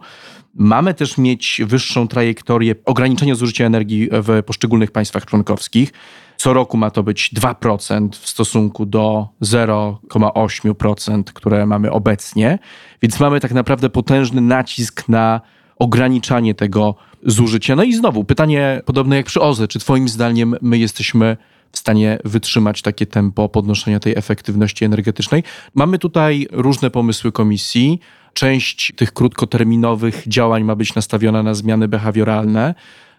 Mamy 0.56 0.94
też 0.94 1.18
mieć 1.18 1.62
wyższą 1.66 2.08
trajektorię 2.08 2.76
ograniczenia 2.86 3.36
zużycia 3.36 3.66
energii 3.66 4.10
w 4.12 4.44
poszczególnych 4.44 4.92
państwach 4.92 5.26
członkowskich. 5.26 5.94
Co 6.38 6.54
roku 6.54 6.78
ma 6.78 6.92
to 6.92 7.04
być 7.04 7.32
2% 7.34 8.10
w 8.12 8.30
stosunku 8.30 8.86
do 8.86 9.28
0,8%, 9.42 11.24
które 11.24 11.66
mamy 11.66 11.92
obecnie. 11.92 12.60
Więc 13.02 13.20
mamy 13.20 13.40
tak 13.40 13.52
naprawdę 13.52 13.90
potężny 13.90 14.42
nacisk 14.42 15.10
na 15.10 15.42
ograniczanie 15.80 16.56
tego 16.56 16.96
zużycia. 17.24 17.76
No 17.76 17.84
i 17.84 17.94
znowu 17.94 18.24
pytanie 18.24 18.82
podobne 18.86 19.16
jak 19.16 19.26
przy 19.26 19.42
OZE. 19.42 19.68
Czy 19.68 19.80
Twoim 19.80 20.10
zdaniem 20.10 20.56
my 20.62 20.78
jesteśmy 20.78 21.38
w 21.72 21.78
stanie 21.78 22.20
wytrzymać 22.26 22.82
takie 22.82 23.06
tempo 23.06 23.50
podnoszenia 23.50 24.00
tej 24.00 24.18
efektywności 24.18 24.86
energetycznej? 24.86 25.44
Mamy 25.76 26.00
tutaj 26.00 26.48
różne 26.52 26.92
pomysły 26.92 27.32
komisji. 27.32 28.00
Część 28.34 28.94
tych 28.96 29.14
krótkoterminowych 29.14 30.24
działań 30.28 30.64
ma 30.64 30.76
być 30.76 30.96
nastawiona 30.96 31.44
na 31.44 31.54
zmiany 31.54 31.88
behawioralne 31.88 32.76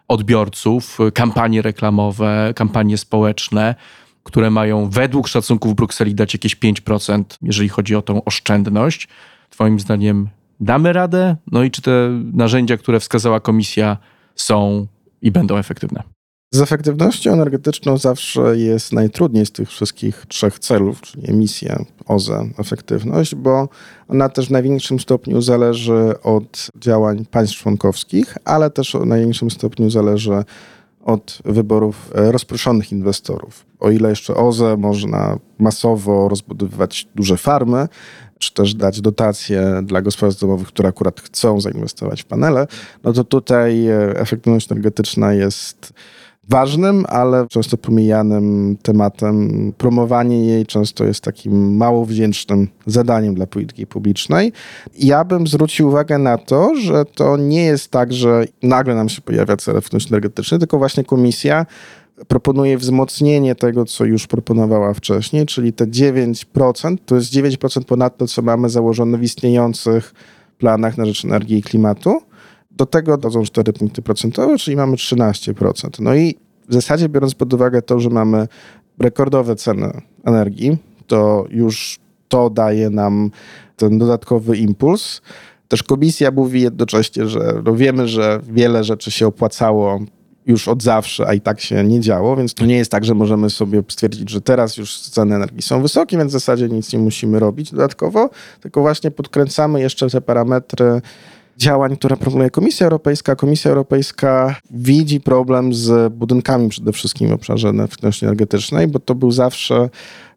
odbiorców, 0.08 0.98
kampanie 1.14 1.62
reklamowe, 1.62 2.52
kampanie 2.56 2.98
społeczne, 2.98 3.75
które 4.22 4.50
mają 4.50 4.90
według 4.90 5.28
szacunków 5.28 5.75
Brukseli 5.75 6.14
dać 6.14 6.34
jakieś 6.34 6.56
5%, 6.56 7.25
jeżeli 7.42 7.68
chodzi 7.68 7.96
o 7.96 8.02
tą 8.02 8.25
oszczędność. 8.25 9.08
Twoim 9.50 9.80
zdaniem 9.80 10.28
damy 10.60 10.92
radę? 10.92 11.36
No 11.52 11.62
i 11.62 11.70
czy 11.70 11.82
te 11.82 12.10
narzędzia, 12.32 12.76
które 12.76 13.00
wskazała 13.00 13.40
komisja, 13.40 13.96
są 14.34 14.86
i 15.22 15.30
będą 15.30 15.56
efektywne? 15.56 16.02
Z 16.50 16.60
efektywnością 16.60 17.32
energetyczną 17.32 17.98
zawsze 17.98 18.56
jest 18.56 18.92
najtrudniej 18.92 19.46
z 19.46 19.52
tych 19.52 19.68
wszystkich 19.68 20.26
trzech 20.28 20.58
celów, 20.58 21.00
czyli 21.00 21.30
emisja, 21.30 21.84
OZE, 22.06 22.48
efektywność, 22.58 23.34
bo 23.34 23.68
ona 24.08 24.28
też 24.28 24.48
w 24.48 24.50
największym 24.50 25.00
stopniu 25.00 25.42
zależy 25.42 26.14
od 26.22 26.68
działań 26.78 27.26
państw 27.30 27.56
członkowskich, 27.56 28.36
ale 28.44 28.70
też 28.70 28.92
w 28.92 29.06
największym 29.06 29.50
stopniu 29.50 29.90
zależy 29.90 30.44
od 31.04 31.38
wyborów 31.44 32.10
rozproszonych 32.14 32.92
inwestorów. 32.92 33.66
O 33.80 33.90
ile 33.90 34.10
jeszcze 34.10 34.34
OZE 34.34 34.76
można 34.76 35.38
masowo 35.58 36.28
rozbudowywać 36.28 37.08
duże 37.14 37.36
farmy, 37.36 37.88
czy 38.38 38.55
też 38.55 38.75
dać 38.75 39.00
dotacje 39.00 39.81
dla 39.83 40.02
gospodarstw 40.02 40.40
domowych, 40.40 40.69
które 40.69 40.88
akurat 40.88 41.21
chcą 41.21 41.61
zainwestować 41.61 42.23
w 42.23 42.25
panele, 42.25 42.66
no 43.05 43.12
to 43.12 43.25
tutaj 43.25 43.87
efektywność 44.14 44.73
energetyczna 44.73 45.33
jest 45.33 45.93
ważnym, 46.49 47.05
ale 47.09 47.47
często 47.49 47.76
pomijanym 47.76 48.76
tematem. 48.83 49.73
Promowanie 49.78 50.47
jej 50.47 50.66
często 50.66 51.05
jest 51.05 51.21
takim 51.21 51.76
mało 51.76 52.07
wdzięcznym 52.07 52.69
zadaniem 52.87 53.35
dla 53.35 53.47
polityki 53.47 53.87
publicznej. 53.87 54.52
Ja 54.99 55.25
bym 55.25 55.47
zwrócił 55.47 55.88
uwagę 55.88 56.19
na 56.19 56.38
to, 56.38 56.73
że 56.76 57.05
to 57.05 57.37
nie 57.37 57.64
jest 57.64 57.90
tak, 57.90 58.12
że 58.12 58.45
nagle 58.62 58.95
nam 58.95 59.09
się 59.09 59.23
pojawia 59.23 59.57
cel 59.57 59.76
efektywności 59.76 60.14
energetycznej, 60.14 60.61
tylko 60.61 60.78
właśnie 60.78 61.05
komisja 61.05 61.66
proponuje 62.28 62.78
wzmocnienie 62.78 63.54
tego, 63.54 63.85
co 63.85 64.04
już 64.04 64.26
proponowała 64.26 64.94
wcześniej, 64.94 65.46
czyli 65.46 65.73
te 65.73 65.87
9%, 65.87 66.96
to 67.06 67.14
jest 67.14 67.32
9% 67.32 67.85
ponad 67.85 68.16
to, 68.16 68.26
co 68.26 68.42
mamy 68.42 68.68
założone 68.68 69.18
w 69.18 69.23
istniejących 69.23 70.14
planach 70.58 70.99
na 70.99 71.06
rzecz 71.06 71.25
energii 71.25 71.58
i 71.58 71.62
klimatu. 71.62 72.20
Do 72.70 72.87
tego 72.87 73.16
dochodzą 73.16 73.42
4 73.42 73.73
punkty 73.73 74.02
procentowe, 74.02 74.58
czyli 74.58 74.76
mamy 74.76 74.96
13%. 74.96 76.00
No 76.00 76.14
i 76.14 76.35
w 76.68 76.75
zasadzie 76.75 77.08
biorąc 77.08 77.35
pod 77.35 77.54
uwagę 77.54 77.82
to, 77.82 78.00
że 78.00 78.11
mamy 78.11 78.49
rekordowe 78.99 79.56
ceny 79.56 80.00
energii, 80.25 80.76
to 81.06 81.44
już 81.50 81.99
to 82.28 82.50
daje 82.50 82.90
nam 82.90 83.30
ten 83.76 83.99
dodatkowy 83.99 84.56
impuls. 84.56 85.20
Też 85.68 85.82
komisja 85.82 86.30
mówi 86.30 86.61
jednocześnie, 86.61 87.26
że 87.26 87.62
no 87.64 87.75
wiemy, 87.75 88.08
że 88.08 88.40
wiele 88.49 88.85
rzeczy 88.85 89.11
się 89.11 89.26
opłacało 89.26 90.00
już 90.46 90.68
od 90.68 90.82
zawsze, 90.82 91.26
a 91.26 91.34
i 91.34 91.40
tak 91.40 91.60
się 91.60 91.84
nie 91.84 92.00
działo, 92.00 92.36
więc 92.36 92.54
to 92.54 92.66
nie 92.66 92.76
jest 92.76 92.90
tak, 92.90 93.04
że 93.04 93.14
możemy 93.14 93.50
sobie 93.50 93.82
stwierdzić, 93.88 94.30
że 94.30 94.40
teraz 94.40 94.76
już 94.76 94.98
ceny 95.00 95.34
energii 95.34 95.62
są 95.62 95.82
wysokie, 95.82 96.18
więc 96.18 96.30
w 96.30 96.32
zasadzie 96.32 96.68
nic 96.68 96.92
nie 96.92 96.98
musimy 96.98 97.38
robić 97.40 97.70
dodatkowo, 97.70 98.30
tylko 98.60 98.80
właśnie 98.80 99.10
podkręcamy 99.10 99.80
jeszcze 99.80 100.10
te 100.10 100.20
parametry 100.20 101.00
działań, 101.56 101.96
które 101.96 102.16
proponuje 102.16 102.50
Komisja 102.50 102.84
Europejska. 102.84 103.36
Komisja 103.36 103.70
Europejska 103.70 104.56
widzi 104.70 105.20
problem 105.20 105.74
z 105.74 106.12
budynkami 106.12 106.68
przede 106.68 106.92
wszystkim 106.92 107.28
w 107.28 107.32
obszarze 107.32 107.68
efektywności 107.68 108.24
energetycznej, 108.24 108.88
bo 108.88 108.98
to 108.98 109.14
był 109.14 109.30
zawsze 109.30 109.88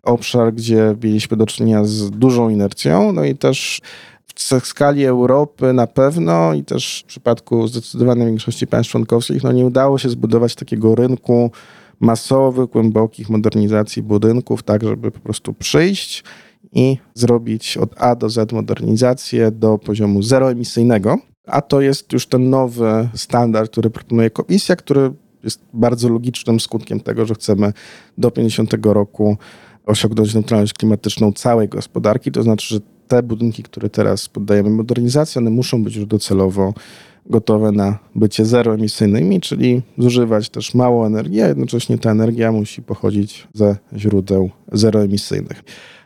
obszar, 0.03 0.53
gdzie 0.53 0.95
mieliśmy 1.03 1.37
do 1.37 1.45
czynienia 1.45 1.83
z 1.83 2.09
dużą 2.09 2.49
inercją, 2.49 3.11
no 3.11 3.23
i 3.23 3.35
też 3.35 3.81
w 4.39 4.67
skali 4.67 5.05
Europy 5.05 5.73
na 5.73 5.87
pewno 5.87 6.53
i 6.53 6.63
też 6.63 7.03
w 7.05 7.07
przypadku 7.07 7.67
zdecydowanej 7.67 8.27
większości 8.27 8.67
państw 8.67 8.91
członkowskich 8.91 9.43
no 9.43 9.51
nie 9.51 9.65
udało 9.65 9.97
się 9.97 10.09
zbudować 10.09 10.55
takiego 10.55 10.95
rynku 10.95 11.51
masowych, 11.99 12.69
głębokich 12.69 13.29
modernizacji 13.29 14.03
budynków, 14.03 14.63
tak 14.63 14.83
żeby 14.83 15.11
po 15.11 15.19
prostu 15.19 15.53
przyjść 15.53 16.23
i 16.71 16.97
zrobić 17.13 17.77
od 17.77 18.01
A 18.01 18.15
do 18.15 18.29
Z 18.29 18.51
modernizację 18.51 19.51
do 19.51 19.77
poziomu 19.77 20.23
zeroemisyjnego, 20.23 21.17
a 21.47 21.61
to 21.61 21.81
jest 21.81 22.13
już 22.13 22.27
ten 22.27 22.49
nowy 22.49 23.09
standard, 23.15 23.71
który 23.71 23.89
proponuje 23.89 24.29
komisja, 24.29 24.75
który 24.75 25.11
jest 25.43 25.61
bardzo 25.73 26.09
logicznym 26.09 26.59
skutkiem 26.59 26.99
tego, 26.99 27.25
że 27.25 27.33
chcemy 27.33 27.73
do 28.17 28.31
50 28.31 28.73
roku 28.83 29.37
osiągnąć 29.85 30.33
neutralność 30.33 30.73
klimatyczną 30.73 31.33
całej 31.33 31.69
gospodarki, 31.69 32.31
to 32.31 32.43
znaczy, 32.43 32.75
że 32.75 32.79
te 33.09 33.23
budynki, 33.23 33.63
które 33.63 33.89
teraz 33.89 34.29
poddajemy 34.29 34.69
modernizacji, 34.69 35.39
one 35.39 35.49
muszą 35.49 35.83
być 35.83 35.95
już 35.95 36.05
docelowo 36.05 36.73
gotowe 37.25 37.71
na 37.71 37.97
bycie 38.15 38.45
zeroemisyjnymi, 38.45 39.41
czyli 39.41 39.81
zużywać 39.97 40.49
też 40.49 40.73
mało 40.73 41.07
energii, 41.07 41.41
a 41.41 41.47
jednocześnie 41.47 41.97
ta 41.97 42.11
energia 42.11 42.51
musi 42.51 42.81
pochodzić 42.81 43.47
ze 43.53 43.75
źródeł 43.97 44.49
zeroemisyjnych. 44.71 45.63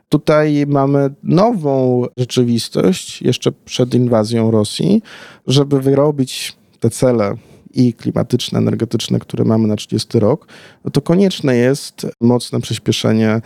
Tutaj 0.10 0.66
mamy 0.68 1.10
nową 1.24 2.06
rzeczywistość 2.18 3.22
jeszcze 3.22 3.52
przed 3.52 3.94
inwazją 3.94 4.52
Rosji, 4.52 5.02
żeby 5.48 5.82
wyrobić 5.82 6.56
te 6.80 6.90
cele 6.90 7.36
i 7.74 7.94
klimatyczne, 7.94 8.60
energetyczne, 8.60 9.20
które 9.20 9.46
mamy 9.46 9.68
na 9.68 9.76
30 9.76 10.20
rok, 10.20 10.48
no 10.86 10.92
to 10.92 11.02
konieczne 11.02 11.56
jest 11.56 12.08
mocne 12.22 12.62
przyspieszenie 12.62 13.42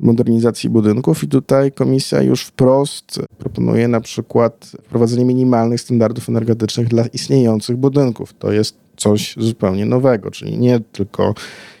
modernizacji 0.00 0.70
budynków 0.70 1.24
i 1.24 1.28
tutaj 1.28 1.72
komisja 1.72 2.22
już 2.22 2.44
wprost 2.44 3.20
proponuje 3.38 3.88
na 3.88 4.00
przykład 4.00 4.72
wprowadzenie 4.84 5.24
minimalnych 5.24 5.80
standardów 5.80 6.28
energetycznych 6.28 6.88
dla 6.88 7.06
istniejących 7.06 7.76
budynków. 7.76 8.34
To 8.38 8.52
jest 8.52 8.76
coś 8.96 9.34
zupełnie 9.38 9.86
nowego, 9.86 10.30
czyli 10.30 10.58
nie 10.58 10.80
tylko 10.92 11.34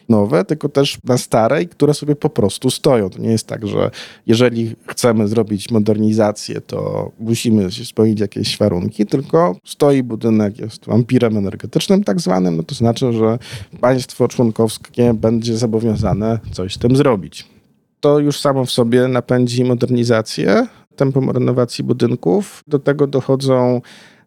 nowe, 0.08 0.44
tylko 0.44 0.68
też 0.68 0.98
na 1.04 1.18
starej, 1.18 1.68
które 1.68 1.94
sobie 1.94 2.16
po 2.16 2.30
prostu 2.30 2.70
stoją. 2.70 3.10
To 3.10 3.18
nie 3.18 3.30
jest 3.30 3.46
tak, 3.46 3.66
że 3.66 3.90
jeżeli 4.26 4.76
chcemy 4.86 5.28
zrobić 5.28 5.70
modernizację, 5.70 6.60
to 6.60 7.10
musimy 7.20 7.70
spełnić 7.70 8.20
jakieś 8.20 8.58
warunki, 8.58 9.06
tylko 9.06 9.56
stoi 9.64 10.02
budynek, 10.02 10.58
jest 10.58 10.86
wampirem 10.86 11.36
energetycznym 11.36 12.04
tak 12.04 12.20
zwanym, 12.20 12.56
no 12.56 12.62
to 12.62 12.74
znaczy, 12.74 13.12
że 13.12 13.38
państwo 13.80 14.28
członkowskie 14.28 15.14
będzie 15.14 15.56
zobowiązane 15.56 16.38
coś 16.52 16.74
z 16.74 16.78
tym 16.78 16.96
zrobić. 16.96 17.59
To 18.00 18.18
już 18.18 18.38
samo 18.38 18.64
w 18.64 18.70
sobie 18.70 19.08
napędzi 19.08 19.64
modernizację, 19.64 20.66
tempo 20.96 21.32
renowacji 21.32 21.84
budynków. 21.84 22.64
Do 22.66 22.78
tego 22.78 23.06
dochodzą 23.06 23.80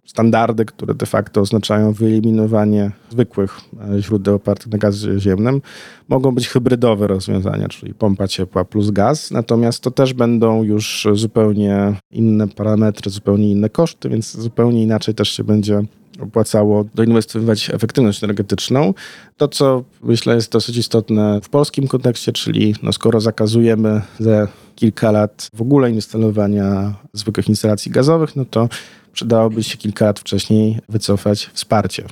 standardy, 0.05 0.65
które 0.65 0.93
de 0.93 1.05
facto 1.05 1.41
oznaczają 1.41 1.93
wyeliminowanie 1.93 2.91
zwykłych 3.09 3.61
e, 3.97 4.01
źródeł 4.01 4.35
opartych 4.35 4.67
na 4.67 4.77
gazie 4.77 5.19
ziemnym, 5.19 5.61
mogą 6.09 6.31
być 6.31 6.47
hybrydowe 6.47 7.07
rozwiązania, 7.07 7.67
czyli 7.67 7.93
pompa 7.93 8.27
ciepła 8.27 8.65
plus 8.65 8.91
gaz, 8.91 9.31
natomiast 9.31 9.83
to 9.83 9.91
też 9.91 10.13
będą 10.13 10.63
już 10.63 11.07
zupełnie 11.13 11.95
inne 12.11 12.47
parametry, 12.47 13.11
zupełnie 13.11 13.51
inne 13.51 13.69
koszty, 13.69 14.09
więc 14.09 14.37
zupełnie 14.37 14.83
inaczej 14.83 15.15
też 15.15 15.29
się 15.29 15.43
będzie 15.43 15.83
opłacało 16.19 16.85
doinwestować 16.95 17.65
w 17.65 17.73
efektywność 17.73 18.23
energetyczną. 18.23 18.93
To, 19.37 19.47
co 19.47 19.83
myślę 20.03 20.35
jest 20.35 20.51
dosyć 20.51 20.77
istotne 20.77 21.41
w 21.43 21.49
polskim 21.49 21.87
kontekście, 21.87 22.31
czyli 22.31 22.75
no 22.83 22.93
skoro 22.93 23.21
zakazujemy 23.21 24.01
za 24.19 24.47
kilka 24.75 25.11
lat 25.11 25.47
w 25.53 25.61
ogóle 25.61 25.91
instalowania 25.91 26.93
zwykłych 27.13 27.49
instalacji 27.49 27.91
gazowych, 27.91 28.35
no 28.35 28.45
to 28.45 28.69
przydałoby 29.13 29.63
się 29.63 29.77
kilka 29.77 30.05
lat 30.05 30.19
wcześniej 30.19 30.79
wycofać 30.89 31.49
wsparcie. 31.53 32.03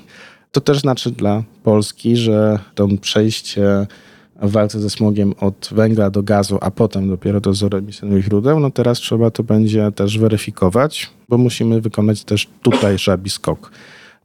To 0.51 0.61
też 0.61 0.79
znaczy 0.79 1.11
dla 1.11 1.43
Polski, 1.63 2.17
że 2.17 2.59
to 2.75 2.87
przejście 3.01 3.87
w 4.41 4.51
walce 4.51 4.79
ze 4.79 4.89
smogiem 4.89 5.33
od 5.39 5.69
węgla 5.71 6.09
do 6.09 6.23
gazu, 6.23 6.57
a 6.61 6.71
potem 6.71 7.09
dopiero 7.09 7.41
do 7.41 7.53
zero 7.53 7.77
emisyjnych 7.77 8.23
źródeł, 8.23 8.59
no 8.59 8.71
teraz 8.71 8.97
trzeba 8.97 9.31
to 9.31 9.43
będzie 9.43 9.91
też 9.91 10.17
weryfikować, 10.17 11.09
bo 11.29 11.37
musimy 11.37 11.81
wykonać 11.81 12.23
też 12.23 12.47
tutaj 12.61 12.97
żabi 12.97 13.29
skok. 13.29 13.71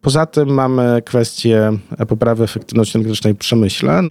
Poza 0.01 0.27
tym 0.27 0.49
mamy 0.49 1.03
kwestię 1.05 1.73
poprawy 2.09 2.45
efektywności 2.45 2.99
energetycznej 2.99 3.35
w 3.35 3.39
przemyśle. 3.39 4.03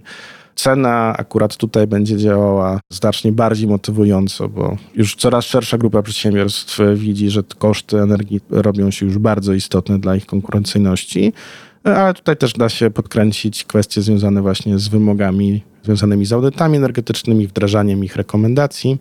Cena 0.56 1.14
akurat 1.18 1.56
tutaj 1.56 1.86
będzie 1.86 2.16
działała 2.16 2.80
znacznie 2.90 3.32
bardziej 3.32 3.68
motywująco, 3.68 4.48
bo 4.48 4.76
już 4.94 5.16
coraz 5.16 5.44
szersza 5.44 5.78
grupa 5.78 6.02
przedsiębiorstw 6.02 6.78
widzi, 6.94 7.30
że 7.30 7.42
koszty 7.58 8.00
energii 8.00 8.40
robią 8.50 8.90
się 8.90 9.06
już 9.06 9.18
bardzo 9.18 9.52
istotne 9.52 9.98
dla 9.98 10.16
ich 10.16 10.26
konkurencyjności, 10.26 11.32
ale 11.84 12.14
tutaj 12.14 12.36
też 12.36 12.52
da 12.52 12.68
się 12.68 12.90
podkręcić 12.90 13.64
kwestie 13.64 14.02
związane 14.02 14.42
właśnie 14.42 14.78
z 14.78 14.88
wymogami 14.88 15.62
związanymi 15.86 16.26
z 16.26 16.32
audytami 16.32 16.76
energetycznymi, 16.76 17.46
wdrażaniem 17.46 18.04
ich 18.04 18.16
rekomendacji. 18.16 18.98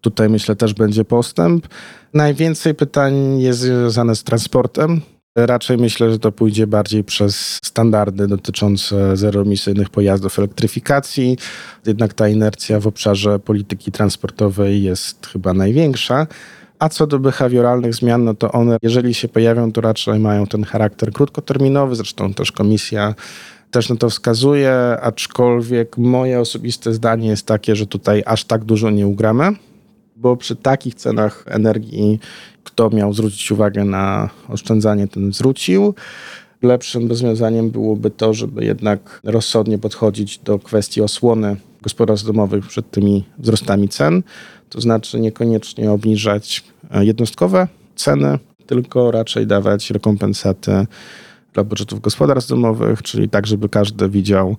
Tutaj 0.00 0.28
myślę 0.28 0.56
też 0.56 0.74
będzie 0.74 1.04
postęp. 1.04 1.68
Najwięcej 2.14 2.74
pytań 2.74 3.40
jest 3.40 3.60
związane 3.60 4.16
z 4.16 4.24
transportem. 4.24 5.00
Raczej 5.36 5.76
myślę, 5.78 6.10
że 6.10 6.18
to 6.18 6.32
pójdzie 6.32 6.66
bardziej 6.66 7.04
przez 7.04 7.58
standardy 7.64 8.26
dotyczące 8.26 9.16
zeroemisyjnych 9.16 9.90
pojazdów, 9.90 10.38
elektryfikacji. 10.38 11.38
Jednak 11.86 12.14
ta 12.14 12.28
inercja 12.28 12.80
w 12.80 12.86
obszarze 12.86 13.38
polityki 13.38 13.92
transportowej 13.92 14.82
jest 14.82 15.26
chyba 15.26 15.54
największa. 15.54 16.26
A 16.78 16.88
co 16.88 17.06
do 17.06 17.18
behawioralnych 17.18 17.94
zmian, 17.94 18.24
no 18.24 18.34
to 18.34 18.52
one, 18.52 18.76
jeżeli 18.82 19.14
się 19.14 19.28
pojawią, 19.28 19.72
to 19.72 19.80
raczej 19.80 20.18
mają 20.18 20.46
ten 20.46 20.64
charakter 20.64 21.12
krótkoterminowy. 21.12 21.96
Zresztą 21.96 22.34
też 22.34 22.52
komisja 22.52 23.14
też 23.70 23.88
na 23.88 23.96
to 23.96 24.10
wskazuje, 24.10 24.74
aczkolwiek 25.02 25.98
moje 25.98 26.40
osobiste 26.40 26.94
zdanie 26.94 27.28
jest 27.28 27.46
takie, 27.46 27.76
że 27.76 27.86
tutaj 27.86 28.22
aż 28.26 28.44
tak 28.44 28.64
dużo 28.64 28.90
nie 28.90 29.06
ugramy, 29.06 29.52
bo 30.16 30.36
przy 30.36 30.56
takich 30.56 30.94
cenach 30.94 31.44
energii, 31.46 32.20
kto 32.64 32.90
miał 32.90 33.12
zwrócić 33.12 33.52
uwagę 33.52 33.84
na 33.84 34.30
oszczędzanie, 34.48 35.08
ten 35.08 35.32
zwrócił. 35.32 35.94
Lepszym 36.62 37.08
rozwiązaniem 37.08 37.70
byłoby 37.70 38.10
to, 38.10 38.34
żeby 38.34 38.64
jednak 38.64 39.20
rozsądnie 39.24 39.78
podchodzić 39.78 40.38
do 40.38 40.58
kwestii 40.58 41.02
osłony 41.02 41.56
gospodarstw 41.82 42.26
domowych 42.26 42.66
przed 42.66 42.90
tymi 42.90 43.24
wzrostami 43.38 43.88
cen, 43.88 44.22
to 44.70 44.80
znaczy 44.80 45.20
niekoniecznie 45.20 45.90
obniżać 45.90 46.64
jednostkowe 47.00 47.68
ceny, 47.96 48.38
tylko 48.66 49.10
raczej 49.10 49.46
dawać 49.46 49.90
rekompensaty 49.90 50.86
dla 51.52 51.64
budżetów 51.64 52.00
gospodarstw 52.00 52.50
domowych, 52.50 53.02
czyli 53.02 53.28
tak, 53.28 53.46
żeby 53.46 53.68
każdy 53.68 54.08
widział, 54.08 54.56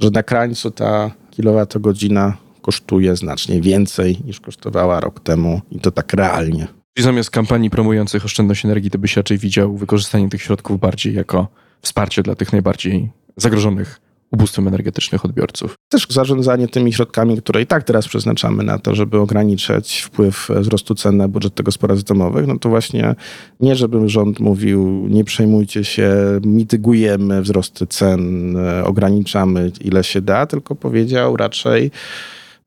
że 0.00 0.10
na 0.10 0.22
krańcu 0.22 0.70
ta 0.70 1.10
kilowatogodzina 1.30 2.36
kosztuje 2.66 3.16
znacznie 3.16 3.60
więcej 3.60 4.18
niż 4.24 4.40
kosztowała 4.40 5.00
rok 5.00 5.20
temu 5.20 5.60
i 5.70 5.80
to 5.80 5.90
tak 5.90 6.12
realnie. 6.12 6.66
Czyli 6.94 7.04
zamiast 7.04 7.30
kampanii 7.30 7.70
promujących 7.70 8.24
oszczędność 8.24 8.64
energii, 8.64 8.90
to 8.90 8.98
byś 8.98 9.16
raczej 9.16 9.38
widział 9.38 9.76
wykorzystanie 9.76 10.28
tych 10.28 10.42
środków 10.42 10.80
bardziej 10.80 11.14
jako 11.14 11.48
wsparcie 11.82 12.22
dla 12.22 12.34
tych 12.34 12.52
najbardziej 12.52 13.10
zagrożonych 13.36 14.00
ubóstwem 14.30 14.68
energetycznych 14.68 15.24
odbiorców. 15.24 15.74
Też 15.88 16.06
zarządzanie 16.10 16.68
tymi 16.68 16.92
środkami, 16.92 17.38
które 17.38 17.62
i 17.62 17.66
tak 17.66 17.84
teraz 17.84 18.08
przeznaczamy 18.08 18.64
na 18.64 18.78
to, 18.78 18.94
żeby 18.94 19.18
ograniczać 19.18 20.00
wpływ 20.00 20.48
wzrostu 20.60 20.94
cen 20.94 21.16
na 21.16 21.28
budżety 21.28 21.62
gospodarstw 21.62 22.06
domowych, 22.06 22.46
no 22.46 22.58
to 22.58 22.68
właśnie 22.68 23.14
nie 23.60 23.76
żeby 23.76 24.08
rząd 24.08 24.40
mówił, 24.40 25.06
nie 25.10 25.24
przejmujcie 25.24 25.84
się, 25.84 26.10
mitygujemy 26.44 27.42
wzrosty 27.42 27.86
cen, 27.86 28.56
ograniczamy 28.84 29.72
ile 29.80 30.04
się 30.04 30.20
da, 30.20 30.46
tylko 30.46 30.74
powiedział 30.74 31.36
raczej 31.36 31.90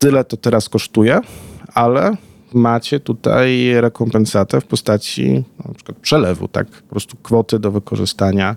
tyle 0.00 0.24
to 0.24 0.36
teraz 0.36 0.68
kosztuje, 0.68 1.20
ale 1.74 2.16
macie 2.54 3.00
tutaj 3.00 3.72
rekompensatę 3.80 4.60
w 4.60 4.64
postaci 4.64 5.44
na 5.68 5.74
przykład 5.74 5.98
przelewu, 5.98 6.48
tak? 6.48 6.66
Po 6.66 6.90
prostu 6.90 7.16
kwoty 7.22 7.58
do 7.58 7.70
wykorzystania 7.70 8.56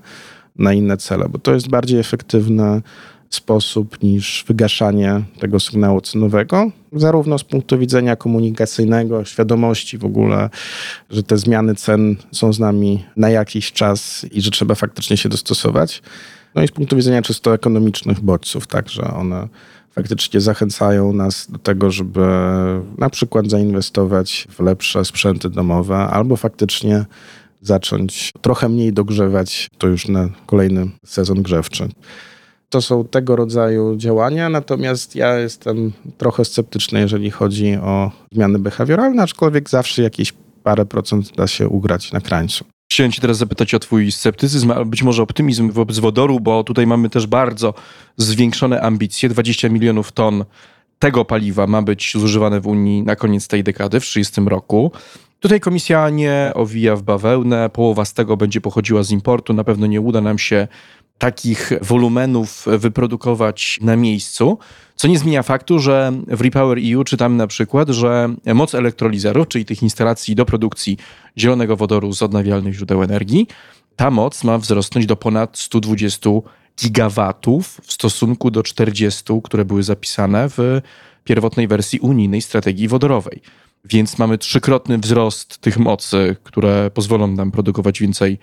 na 0.56 0.74
inne 0.74 0.98
cele, 0.98 1.30
bo 1.30 1.40
to 1.40 1.54
jest 1.54 1.70
bardziej 1.70 2.00
efektywny 2.00 2.82
sposób 3.30 4.04
niż 4.04 4.46
wygaszanie 4.48 5.22
tego 5.40 5.60
sygnału 5.60 6.02
cenowego, 6.02 6.72
zarówno 6.92 7.38
z 7.38 7.44
punktu 7.44 7.80
widzenia 7.80 8.16
komunikacyjnego, 8.16 9.26
świadomości 9.26 9.98
w 9.98 10.06
ogóle, 10.06 10.50
że 11.10 11.24
te 11.24 11.38
zmiany 11.38 11.76
cen 11.76 12.16
są 12.32 12.54
z 12.54 12.60
nami 12.60 13.06
na 13.18 13.30
jakiś 13.30 13.72
czas 13.72 14.26
i 14.32 14.42
że 14.42 14.52
trzeba 14.52 14.76
faktycznie 14.76 15.18
się 15.18 15.30
dostosować, 15.30 16.02
no 16.56 16.64
i 16.64 16.68
z 16.68 16.72
punktu 16.72 16.96
widzenia 16.96 17.22
czysto 17.22 17.54
ekonomicznych 17.54 18.20
bodźców, 18.20 18.68
tak, 18.68 18.90
że 18.90 19.04
one 19.04 19.48
faktycznie 19.96 20.42
zachęcają 20.42 21.14
nas 21.14 21.52
do 21.52 21.60
tego, 21.60 21.92
żeby 21.92 22.22
na 22.98 23.10
przykład 23.10 23.50
zainwestować 23.50 24.48
w 24.50 24.60
lepsze 24.60 25.06
sprzęty 25.06 25.50
domowe 25.50 25.96
albo 25.98 26.36
faktycznie 26.36 27.06
zacząć 27.62 28.32
trochę 28.42 28.70
mniej 28.70 28.94
dogrzewać 28.94 29.70
to 29.78 29.88
już 29.88 30.08
na 30.08 30.30
kolejny 30.46 30.90
sezon 31.06 31.42
grzewczy. 31.42 31.90
To 32.70 32.82
są 32.82 33.06
tego 33.06 33.36
rodzaju 33.36 33.96
działania, 33.96 34.50
natomiast 34.50 35.16
ja 35.16 35.40
jestem 35.40 35.92
trochę 36.18 36.46
sceptyczny, 36.46 37.00
jeżeli 37.00 37.32
chodzi 37.32 37.76
o 37.76 38.12
zmiany 38.32 38.60
behawioralne, 38.60 39.24
aczkolwiek 39.24 39.70
zawsze 39.70 40.02
jakieś 40.02 40.34
parę 40.64 40.86
procent 40.86 41.36
da 41.36 41.48
się 41.48 41.70
ugrać 41.70 42.12
na 42.12 42.22
krańcu. 42.22 42.66
Chciałem 42.94 43.12
Cię 43.12 43.22
teraz 43.22 43.38
zapytać 43.38 43.74
o 43.74 43.80
Twój 43.80 44.12
sceptycyzm, 44.12 44.72
a 44.72 44.86
być 44.86 45.04
może 45.04 45.24
optymizm 45.24 45.72
wobec 45.72 46.00
wodoru, 46.00 46.40
bo 46.40 46.64
tutaj 46.64 46.88
mamy 46.88 47.10
też 47.10 47.28
bardzo 47.28 47.74
zwiększone 48.18 48.82
ambicje. 48.82 49.30
20 49.30 49.70
milionów 49.70 50.12
ton 50.12 50.46
tego 51.00 51.26
paliwa 51.26 51.68
ma 51.68 51.82
być 51.82 52.14
zużywane 52.16 52.62
w 52.62 52.68
Unii 52.68 53.04
na 53.04 53.16
koniec 53.16 53.48
tej 53.48 53.64
dekady, 53.64 54.00
w 54.00 54.04
30 54.04 54.42
roku. 54.46 54.92
Tutaj 55.40 55.60
komisja 55.60 56.10
nie 56.10 56.52
owija 56.56 56.96
w 56.96 57.02
bawełnę, 57.02 57.70
połowa 57.70 58.06
z 58.06 58.14
tego 58.14 58.38
będzie 58.38 58.62
pochodziła 58.62 59.04
z 59.04 59.12
importu. 59.12 59.54
Na 59.54 59.64
pewno 59.64 59.88
nie 59.88 60.02
uda 60.02 60.22
nam 60.22 60.40
się 60.40 60.68
takich 61.18 61.72
wolumenów 61.82 62.66
wyprodukować 62.78 63.80
na 63.82 63.96
miejscu, 63.96 64.58
co 64.96 65.08
nie 65.08 65.20
zmienia 65.20 65.44
faktu, 65.44 65.80
że 65.80 66.12
w 66.28 66.42
Repower 66.42 66.78
EU 66.94 67.04
czytamy 67.04 67.36
na 67.36 67.48
przykład, 67.48 67.90
że 67.90 68.36
moc 68.54 68.76
elektrolizerów, 68.76 69.48
czyli 69.48 69.66
tych 69.66 69.84
instalacji 69.84 70.36
do 70.36 70.46
produkcji 70.46 70.98
zielonego 71.38 71.78
wodoru 71.78 72.14
z 72.14 72.22
odnawialnych 72.22 72.74
źródeł 72.74 73.04
energii, 73.04 73.48
ta 73.96 74.12
moc 74.12 74.44
ma 74.44 74.58
wzrosnąć 74.58 75.06
do 75.06 75.16
ponad 75.16 75.58
120 75.58 76.30
gigawatów 76.82 77.82
w 77.84 77.94
stosunku 77.94 78.52
do 78.52 78.64
40, 78.64 79.24
które 79.44 79.66
były 79.66 79.84
zapisane 79.84 80.50
w 80.50 80.82
pierwotnej 81.24 81.68
wersji 81.68 82.00
unijnej 82.00 82.42
strategii 82.42 82.88
wodorowej. 82.88 83.42
Więc 83.86 84.18
mamy 84.18 84.38
trzykrotny 84.38 84.98
wzrost 84.98 85.58
tych 85.58 85.78
mocy, 85.78 86.36
które 86.44 86.92
pozwolą 86.92 87.28
nam 87.28 87.52
produkować 87.52 88.02
więcej 88.02 88.40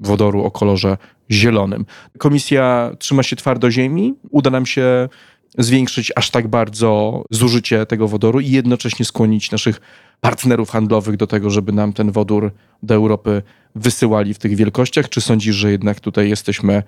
wodoru 0.00 0.44
o 0.44 0.50
kolorze 0.50 0.96
zielonym. 1.30 1.86
Komisja 2.18 2.90
trzyma 2.98 3.22
się 3.22 3.36
twardo 3.36 3.70
ziemi, 3.70 4.14
uda 4.30 4.50
nam 4.50 4.66
się 4.66 5.08
zwiększyć 5.58 6.12
aż 6.16 6.30
tak 6.30 6.48
bardzo 6.48 7.22
zużycie 7.30 7.86
tego 7.86 8.08
wodoru 8.08 8.40
i 8.40 8.50
jednocześnie 8.50 9.04
skłonić 9.04 9.50
naszych 9.50 9.80
partnerów 10.20 10.70
handlowych 10.70 11.16
do 11.16 11.26
tego, 11.26 11.50
żeby 11.50 11.72
nam 11.72 11.92
ten 11.92 12.10
wodór 12.10 12.52
do 12.82 12.94
Europy 12.94 13.42
wysyłali 13.74 14.34
w 14.34 14.38
tych 14.38 14.56
wielkościach? 14.56 15.08
Czy 15.08 15.20
sądzisz, 15.20 15.56
że 15.56 15.70
jednak 15.70 16.00
tutaj 16.00 16.28
jesteśmy 16.28 16.82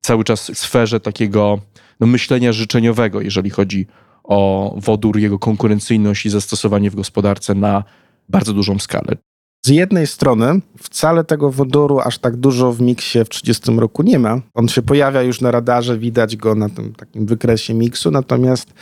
cały 0.00 0.24
czas 0.24 0.50
w 0.50 0.58
sferze 0.58 1.00
takiego 1.00 1.58
no, 2.00 2.06
myślenia 2.06 2.52
życzeniowego, 2.52 3.20
jeżeli 3.20 3.50
chodzi 3.50 3.86
o 4.24 4.74
wodór, 4.78 5.18
jego 5.18 5.38
konkurencyjność 5.38 6.26
i 6.26 6.30
zastosowanie 6.30 6.90
w 6.90 6.94
gospodarce 6.94 7.54
na 7.54 7.84
bardzo 8.28 8.52
dużą 8.52 8.78
skalę? 8.78 9.16
Z 9.64 9.68
jednej 9.68 10.06
strony 10.06 10.60
wcale 10.78 11.24
tego 11.24 11.50
wodoru 11.50 12.00
aż 12.00 12.18
tak 12.18 12.36
dużo 12.36 12.72
w 12.72 12.80
miksie 12.80 13.24
w 13.24 13.28
30 13.28 13.76
roku 13.76 14.02
nie 14.02 14.18
ma. 14.18 14.40
On 14.54 14.68
się 14.68 14.82
pojawia 14.82 15.22
już 15.22 15.40
na 15.40 15.50
radarze, 15.50 15.98
widać 15.98 16.36
go 16.36 16.54
na 16.54 16.68
tym 16.68 16.92
takim 16.92 17.26
wykresie 17.26 17.74
miksu, 17.74 18.10
natomiast 18.10 18.74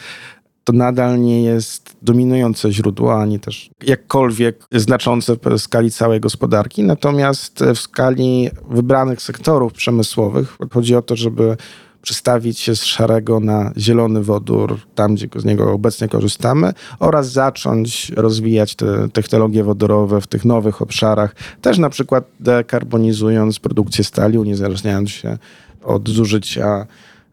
to 0.65 0.73
nadal 0.73 1.21
nie 1.21 1.43
jest 1.43 1.97
dominujące 2.03 2.73
źródło, 2.73 3.21
ani 3.21 3.41
też 3.41 3.71
jakkolwiek 3.83 4.67
znaczące 4.73 5.37
w 5.37 5.59
skali 5.59 5.91
całej 5.91 6.21
gospodarki. 6.21 6.83
Natomiast 6.83 7.65
w 7.75 7.79
skali 7.79 8.51
wybranych 8.71 9.23
sektorów 9.23 9.73
przemysłowych 9.73 10.57
chodzi 10.73 10.97
o 10.97 11.03
to, 11.03 11.17
żeby 11.17 11.57
przestawić 12.03 12.59
się 12.59 12.77
z 12.77 12.85
szarego 12.85 13.41
na 13.41 13.73
zielony 13.77 14.23
wodór, 14.23 14.81
tam 14.95 15.15
gdzie 15.15 15.29
z 15.37 15.45
niego 15.45 15.73
obecnie 15.73 16.09
korzystamy, 16.09 16.73
oraz 16.99 17.33
zacząć 17.33 18.13
rozwijać 18.17 18.75
te 18.75 19.09
technologie 19.09 19.65
wodorowe 19.65 20.21
w 20.21 20.27
tych 20.27 20.45
nowych 20.45 20.83
obszarach, 20.83 21.35
też 21.61 21.79
na 21.79 21.91
przykład 21.91 22.25
dekarbonizując 22.41 23.59
produkcję 23.59 24.05
stali, 24.05 24.39
uniezależniając 24.39 25.11
się 25.11 25.39
od 25.85 26.09
zużycia 26.09 26.87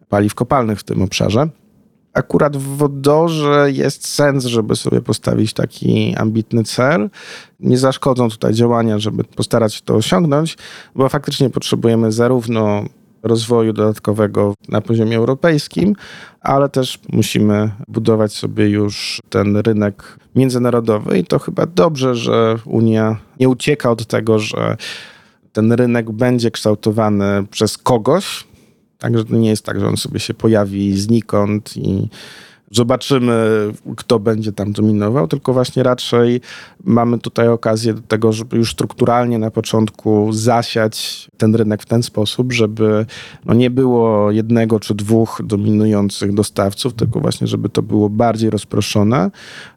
paliw 0.10 0.36
kopalnych 0.36 0.80
w 0.80 0.84
tym 0.84 1.02
obszarze. 1.02 1.50
akurat 2.14 2.58
w 2.58 2.78
wodorze 2.78 3.72
jest 3.72 4.08
sens, 4.08 4.46
żeby 4.46 4.76
sobie 4.76 5.02
postawić 5.02 5.54
taki 5.54 6.16
ambitny 6.16 6.64
cel. 6.64 7.10
Nie 7.60 7.78
zaszkodzą 7.78 8.30
tutaj 8.30 8.54
działania, 8.54 9.00
żeby 9.00 9.24
postarać 9.24 9.74
się 9.74 9.82
to 9.86 9.96
osiągnąć, 9.96 10.58
bo 10.96 11.10
faktycznie 11.10 11.50
potrzebujemy 11.50 12.12
zarówno 12.12 12.84
rozwoju 13.24 13.74
dodatkowego 13.74 14.54
na 14.70 14.82
poziomie 14.82 15.18
europejskim, 15.18 15.96
ale 16.42 16.70
też 16.70 17.00
musimy 17.10 17.72
budować 17.88 18.34
sobie 18.34 18.70
już 18.70 19.22
ten 19.30 19.58
rynek 19.58 20.20
międzynarodowy 20.36 21.20
i 21.20 21.24
to 21.24 21.40
chyba 21.40 21.66
dobrze, 21.66 22.16
że 22.16 22.56
Unia 22.66 23.18
nie 23.40 23.50
ucieka 23.50 23.92
od 23.92 24.06
tego, 24.06 24.40
że 24.40 24.78
ten 25.52 25.72
rynek 25.72 26.12
będzie 26.12 26.52
kształtowany 26.52 27.46
przez 27.52 27.78
kogoś. 27.78 28.48
Także 28.98 29.26
to 29.26 29.36
nie 29.36 29.50
jest 29.50 29.66
tak, 29.66 29.80
że 29.80 29.88
on 29.88 29.98
sobie 29.98 30.20
się 30.20 30.34
pojawi 30.34 30.98
znikąd 30.98 31.78
i 31.78 32.10
Zobaczymy, 32.72 33.72
kto 33.98 34.20
będzie 34.20 34.52
tam 34.52 34.72
dominował, 34.72 35.28
tylko 35.28 35.54
właśnie 35.54 35.84
raczej 35.84 36.42
mamy 36.84 37.20
tutaj 37.20 37.48
okazję 37.48 37.94
do 37.94 38.02
tego, 38.02 38.34
żeby 38.34 38.58
już 38.58 38.72
strukturalnie 38.72 39.38
na 39.38 39.52
początku 39.52 40.34
zasiać 40.34 41.28
ten 41.38 41.56
rynek 41.56 41.82
w 41.82 41.86
ten 41.86 42.04
sposób, 42.04 42.54
żeby 42.54 43.06
no 43.46 43.54
nie 43.54 43.70
było 43.70 44.32
jednego 44.32 44.80
czy 44.80 44.96
dwóch 44.96 45.42
dominujących 45.44 46.34
dostawców, 46.34 46.94
tylko 46.94 47.20
właśnie, 47.20 47.48
żeby 47.48 47.70
to 47.70 47.82
było 47.82 48.10
bardziej 48.10 48.50
rozproszone. 48.50 49.32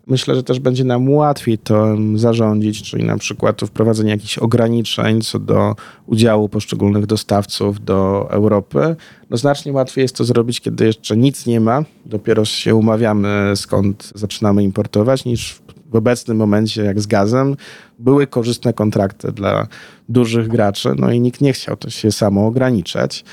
Myślę, 0.07 0.35
że 0.35 0.43
też 0.43 0.61
będzie 0.61 0.85
nam 0.85 1.11
łatwiej 1.11 1.59
to 1.59 1.97
zarządzić, 2.15 2.83
czyli 2.83 3.05
na 3.05 3.19
przykład 3.19 3.61
wprowadzenie 3.61 4.11
jakichś 4.11 4.39
ograniczeń 4.39 5.21
co 5.21 5.39
do 5.39 5.75
udziału 6.07 6.49
poszczególnych 6.49 7.07
dostawców 7.07 7.85
do 7.85 8.29
Europy. 8.31 8.97
No 9.33 9.39
znacznie 9.39 9.73
łatwiej 9.73 10.03
jest 10.03 10.17
to 10.17 10.25
zrobić, 10.25 10.61
kiedy 10.61 10.87
jeszcze 10.87 11.17
nic 11.17 11.47
nie 11.47 11.61
ma, 11.61 11.85
dopiero 12.07 12.45
się 12.45 12.75
umawiamy, 12.75 13.53
skąd 13.57 14.13
zaczynamy 14.15 14.63
importować, 14.63 15.25
niż 15.25 15.61
w 15.93 15.97
obecnym 15.97 16.37
momencie, 16.37 16.83
jak 16.83 17.01
z 17.01 17.07
gazem, 17.07 17.57
były 17.99 18.27
korzystne 18.27 18.73
kontrakty 18.73 19.33
dla 19.33 19.67
dużych 20.09 20.49
graczy, 20.49 20.93
no 20.99 21.13
i 21.13 21.21
nikt 21.21 21.41
nie 21.41 21.53
chciał 21.53 21.77
to 21.77 21.91
się 21.91 22.13
samo 22.13 22.47
ograniczać, 22.47 23.25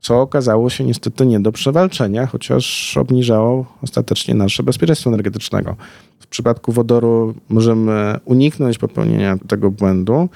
co 0.00 0.20
okazało 0.20 0.70
się 0.70 0.84
niestety 0.84 1.26
nie 1.26 1.40
do 1.40 1.52
przewalczenia, 1.52 2.26
chociaż 2.26 2.96
obniżało 2.96 3.66
ostatecznie 3.82 4.34
nasze 4.34 4.62
bezpieczeństwo 4.62 5.10
energetycznego. 5.10 5.76
W 6.20 6.26
przypadku 6.26 6.72
wodoru 6.72 7.34
możemy 7.48 8.20
uniknąć 8.24 8.78
popełnienia 8.78 9.36
tego 9.48 9.70
błędu. 9.70 10.28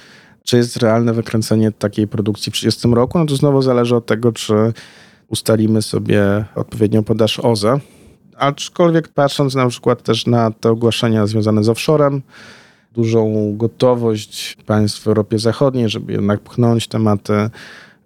Czy 0.44 0.56
jest 0.56 0.76
realne 0.76 1.12
wykręcenie 1.12 1.72
takiej 1.72 2.08
produkcji 2.08 2.52
w 2.52 2.54
30 2.54 2.88
roku? 2.88 3.18
No 3.18 3.26
to 3.26 3.36
znowu 3.36 3.62
zależy 3.62 3.96
od 3.96 4.06
tego, 4.06 4.32
czy 4.32 4.54
ustalimy 5.28 5.82
sobie 5.82 6.44
odpowiednią 6.54 7.04
podaż 7.04 7.40
OZE. 7.40 7.80
Aczkolwiek 8.36 9.08
patrząc 9.08 9.54
na 9.54 9.68
przykład 9.68 10.02
też 10.02 10.26
na 10.26 10.50
te 10.50 10.70
ogłoszenia 10.70 11.26
związane 11.26 11.64
z 11.64 11.68
offshorem, 11.68 12.22
dużą 12.92 13.52
gotowość 13.56 14.56
państw 14.66 15.02
w 15.02 15.08
Europie 15.08 15.38
Zachodniej, 15.38 15.88
żeby 15.88 16.12
jednak 16.12 16.40
pchnąć 16.40 16.88
tematy 16.88 17.50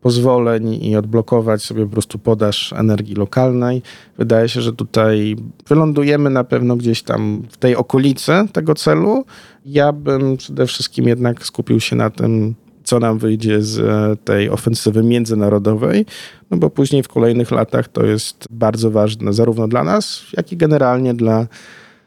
pozwoleń 0.00 0.84
i 0.84 0.96
odblokować 0.96 1.62
sobie 1.62 1.86
po 1.86 1.92
prostu 1.92 2.18
podaż 2.18 2.72
energii 2.72 3.14
lokalnej. 3.14 3.82
Wydaje 4.18 4.48
się, 4.48 4.60
że 4.60 4.72
tutaj 4.72 5.36
wylądujemy 5.68 6.30
na 6.30 6.44
pewno 6.44 6.76
gdzieś 6.76 7.02
tam 7.02 7.42
w 7.50 7.56
tej 7.56 7.76
okolicy 7.76 8.32
tego 8.52 8.74
celu. 8.74 9.24
Ja 9.66 9.92
bym 9.92 10.36
przede 10.36 10.66
wszystkim 10.66 11.08
jednak 11.08 11.46
skupił 11.46 11.80
się 11.80 11.96
na 11.96 12.10
tym, 12.10 12.54
co 12.90 12.98
nam 12.98 13.18
wyjdzie 13.18 13.62
z 13.62 13.80
tej 14.24 14.50
ofensywy 14.50 15.02
międzynarodowej, 15.02 16.06
no 16.50 16.56
bo 16.56 16.70
później 16.70 17.02
w 17.02 17.08
kolejnych 17.08 17.50
latach 17.50 17.88
to 17.88 18.06
jest 18.06 18.46
bardzo 18.50 18.90
ważne 18.90 19.32
zarówno 19.32 19.68
dla 19.68 19.84
nas, 19.84 20.22
jak 20.36 20.52
i 20.52 20.56
generalnie 20.56 21.14
dla 21.14 21.46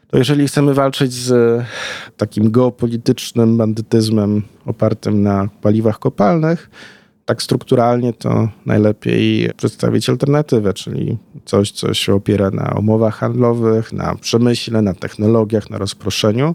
to 0.08 0.18
jeżeli 0.18 0.48
chcemy 0.48 0.74
walczyć 0.74 1.12
z 1.12 1.62
takim 2.16 2.50
geopolitycznym 2.50 3.56
bandytyzmem 3.56 4.42
opartym 4.66 5.22
na 5.22 5.48
paliwach 5.62 5.98
kopalnych, 5.98 6.70
tak 7.24 7.42
strukturalnie 7.42 8.12
to 8.12 8.48
najlepiej 8.66 9.50
przedstawić 9.56 10.08
alternatywę, 10.08 10.72
czyli 10.72 11.16
coś, 11.44 11.70
co 11.70 11.94
się 11.94 12.14
opiera 12.14 12.50
na 12.50 12.74
umowach 12.78 13.14
handlowych, 13.14 13.92
na 13.92 14.14
przemyśle, 14.14 14.82
na 14.82 14.94
technologiach, 14.94 15.70
na 15.70 15.78
rozproszeniu, 15.78 16.54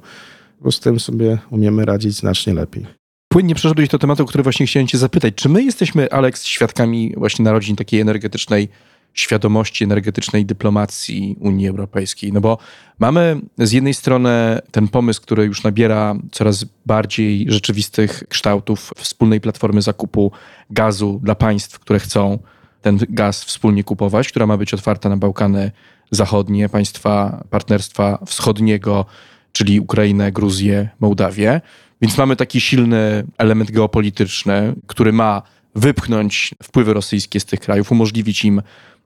bo 0.62 0.72
z 0.72 0.80
tym 0.80 1.00
sobie 1.00 1.38
umiemy 1.52 1.86
radzić 1.86 2.16
znacznie 2.16 2.54
lepiej. 2.54 2.99
Płynnie 3.30 3.56
przeszedłeś 3.56 3.90
do 3.90 4.00
tematu, 4.00 4.26
który 4.26 4.44
właśnie 4.44 4.66
chciałem 4.66 4.88
cię 4.88 4.98
zapytać. 4.98 5.34
Czy 5.36 5.50
my 5.50 5.64
jesteśmy, 5.64 6.12
Alex, 6.12 6.46
świadkami 6.46 7.14
właśnie 7.18 7.46
narodzin 7.46 7.76
takiej 7.76 8.00
energetycznej 8.00 8.70
świadomości 9.14 9.84
energetycznej 9.84 10.46
dyplomacji 10.46 11.36
Unii 11.40 11.68
Europejskiej. 11.68 12.34
No 12.34 12.42
bo 12.42 12.58
mamy 13.00 13.42
z 13.58 13.72
jednej 13.72 13.94
strony 13.94 14.60
ten 14.72 14.88
pomysł, 14.88 15.22
który 15.22 15.46
już 15.46 15.64
nabiera 15.64 16.16
coraz 16.32 16.66
bardziej 16.86 17.46
rzeczywistych 17.52 18.24
kształtów 18.30 18.94
wspólnej 18.98 19.42
platformy 19.42 19.82
zakupu 19.82 20.32
gazu 20.70 21.20
dla 21.24 21.36
państw, 21.36 21.80
które 21.80 22.00
chcą 22.00 22.40
ten 22.82 23.00
gaz 23.10 23.44
wspólnie 23.44 23.84
kupować, 23.84 24.28
która 24.28 24.46
ma 24.46 24.58
być 24.58 24.74
otwarta 24.74 25.10
na 25.10 25.18
Bałkany 25.18 25.72
Zachodnie, 26.12 26.70
państwa 26.70 27.44
Partnerstwa 27.50 28.20
Wschodniego, 28.26 29.06
czyli 29.52 29.80
Ukrainę, 29.80 30.32
Gruzję, 30.32 30.90
Mołdawię. 31.00 31.62
Więc 32.02 32.18
mamy 32.18 32.36
taki 32.36 32.62
silny 32.62 33.24
element 33.38 33.72
geopolityczny, 33.72 34.76
który 34.88 35.14
ma 35.14 35.42
wypchnąć 35.76 36.56
wpływy 36.64 36.94
rosyjskie 36.94 37.40
z 37.40 37.46
tych 37.46 37.60
krajów, 37.60 37.92
umożliwić 37.92 38.46
im 38.46 38.62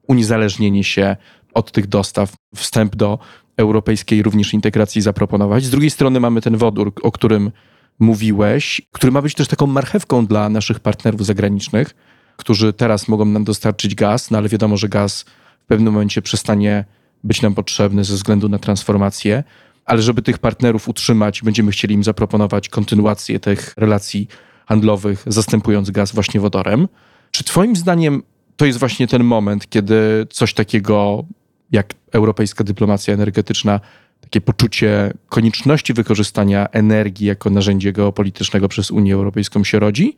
uniezależnienie 0.08 0.84
się 0.84 1.16
od 1.54 1.72
tych 1.72 1.88
dostaw, 1.88 2.34
wstęp 2.56 2.96
do 2.96 3.20
europejskiej 3.58 4.24
również 4.24 4.54
integracji 4.54 5.02
zaproponować. 5.02 5.64
Z 5.64 5.70
drugiej 5.70 5.90
strony 5.90 6.20
mamy 6.20 6.42
ten 6.42 6.58
wodór, 6.58 6.94
o 7.02 7.12
którym 7.12 7.52
mówiłeś, 8.00 8.82
który 8.92 9.12
ma 9.12 9.22
być 9.22 9.34
też 9.34 9.48
taką 9.48 9.68
marchewką 9.68 10.26
dla 10.26 10.50
naszych 10.50 10.80
partnerów 10.80 11.26
zagranicznych, 11.26 11.96
którzy 12.38 12.74
teraz 12.74 13.08
mogą 13.08 13.26
nam 13.26 13.44
dostarczyć 13.44 13.96
gaz, 13.96 14.32
no 14.32 14.38
ale 14.38 14.50
wiadomo, 14.50 14.78
że 14.78 14.90
gaz 14.90 15.26
w 15.64 15.66
pewnym 15.66 15.94
momencie 15.94 16.22
przestanie 16.22 16.86
być 17.24 17.42
nam 17.42 17.56
potrzebny 17.56 18.04
ze 18.04 18.14
względu 18.14 18.50
na 18.50 18.60
transformację, 18.60 19.44
ale 19.86 20.02
żeby 20.02 20.22
tych 20.22 20.38
partnerów 20.38 20.90
utrzymać, 20.90 21.42
będziemy 21.42 21.72
chcieli 21.72 21.96
im 21.96 22.04
zaproponować 22.04 22.70
kontynuację 22.70 23.40
tych 23.40 23.74
relacji 23.78 24.28
handlowych, 24.66 25.24
zastępując 25.28 25.92
gaz 25.92 26.12
właśnie 26.12 26.40
wodorem. 26.40 26.88
Czy 27.32 27.44
Twoim 27.44 27.76
zdaniem 27.76 28.24
to 28.56 28.66
jest 28.66 28.80
właśnie 28.80 29.08
ten 29.08 29.24
moment, 29.24 29.70
kiedy 29.70 30.28
coś 30.30 30.54
takiego 30.54 31.26
jak 31.72 31.94
europejska 32.12 32.64
dyplomacja 32.64 33.14
energetyczna, 33.14 33.80
takie 34.22 34.42
poczucie 34.42 35.14
konieczności 35.30 35.94
wykorzystania 35.94 36.68
energii 36.72 37.28
jako 37.28 37.50
narzędzia 37.50 37.92
geopolitycznego 37.92 38.68
przez 38.68 38.92
Unię 38.92 39.14
Europejską 39.14 39.64
się 39.64 39.80
rodzi? 39.80 40.16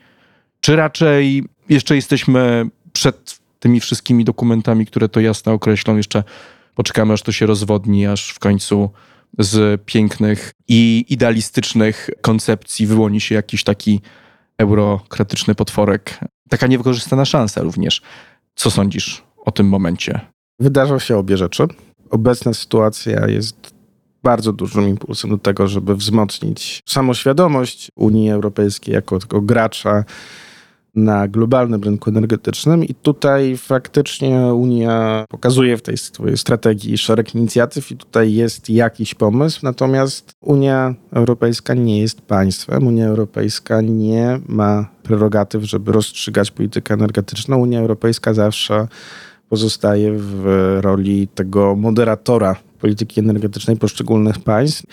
Czy 0.62 0.75
raczej 0.75 1.43
jeszcze 1.69 1.95
jesteśmy 1.95 2.69
przed 2.93 3.39
tymi 3.60 3.80
wszystkimi 3.80 4.25
dokumentami, 4.25 4.86
które 4.86 5.10
to 5.10 5.19
jasno 5.19 5.54
określą, 5.54 5.97
jeszcze 5.97 6.23
poczekamy, 6.75 7.13
aż 7.13 7.21
to 7.21 7.32
się 7.32 7.45
rozwodni, 7.45 8.08
aż 8.08 8.30
w 8.30 8.39
końcu 8.39 8.89
z 9.39 9.82
pięknych 9.86 10.52
i 10.67 11.06
idealistycznych 11.10 12.10
koncepcji 12.21 12.88
wyłoni 12.88 13.21
się 13.21 13.36
jakiś 13.36 13.63
taki 13.63 14.02
eurokratyczny 14.58 15.56
potworek. 15.56 16.19
Taka 16.50 16.67
niewykorzystana 16.67 17.26
szansa 17.26 17.62
również. 17.62 18.02
Co 18.56 18.71
sądzisz 18.71 19.24
o 19.38 19.52
tym 19.52 19.67
momencie? 19.67 20.19
Wydarzą 20.60 21.00
się 21.00 21.17
obie 21.17 21.38
rzeczy. 21.38 21.63
Obecna 22.10 22.54
sytuacja 22.54 23.28
jest 23.28 23.76
bardzo 24.24 24.54
dużym 24.54 24.89
impulsem 24.89 25.30
do 25.30 25.38
tego, 25.38 25.67
żeby 25.67 25.95
wzmocnić 25.95 26.82
samoświadomość 26.86 27.89
Unii 27.95 28.32
Europejskiej 28.32 28.93
jako 28.93 29.19
tego 29.19 29.41
gracza 29.41 30.04
na 30.95 31.27
globalnym 31.27 31.84
rynku 31.84 32.10
energetycznym 32.10 32.84
i 32.84 32.93
tutaj 32.93 33.58
faktycznie 33.58 34.39
Unia 34.53 35.25
pokazuje 35.29 35.77
w 35.77 35.81
tej 35.81 35.97
swojej 35.97 36.38
strategii 36.38 36.97
szereg 36.97 37.36
inicjatyw 37.36 37.91
i 37.91 37.97
tutaj 37.97 38.34
jest 38.34 38.69
jakiś 38.69 39.15
pomysł, 39.15 39.60
natomiast 39.63 40.31
Unia 40.41 40.95
Europejska 41.13 41.73
nie 41.73 42.01
jest 42.01 42.21
państwem, 42.21 42.88
Unia 42.88 43.08
Europejska 43.08 43.81
nie 43.81 44.39
ma 44.47 44.89
prerogatyw, 45.03 45.63
żeby 45.63 45.91
rozstrzygać 45.91 46.51
politykę 46.51 46.93
energetyczną. 46.93 47.58
Unia 47.58 47.79
Europejska 47.79 48.34
zawsze 48.34 48.88
pozostaje 49.49 50.13
w 50.17 50.43
roli 50.81 51.27
tego 51.27 51.75
moderatora 51.75 52.55
polityki 52.79 53.19
energetycznej 53.19 53.77
poszczególnych 53.77 54.39
państw. 54.39 54.84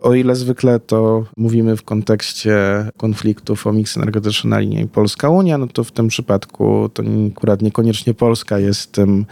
O 0.00 0.14
ile 0.14 0.36
zwykle 0.36 0.80
to 0.80 1.24
mówimy 1.36 1.76
w 1.76 1.82
kontekście 1.82 2.56
konfliktów 2.96 3.66
o 3.66 3.72
miks 3.72 3.96
energetyczny 3.96 4.50
na 4.50 4.58
linii 4.58 4.88
Polska-Unia, 4.88 5.58
no 5.58 5.66
to 5.66 5.84
w 5.84 5.92
tym 5.92 6.08
przypadku 6.08 6.88
to 6.94 7.02
akurat 7.36 7.62
niekoniecznie 7.62 8.14
Polska 8.14 8.58
jest 8.58 8.92
tym 8.92 9.26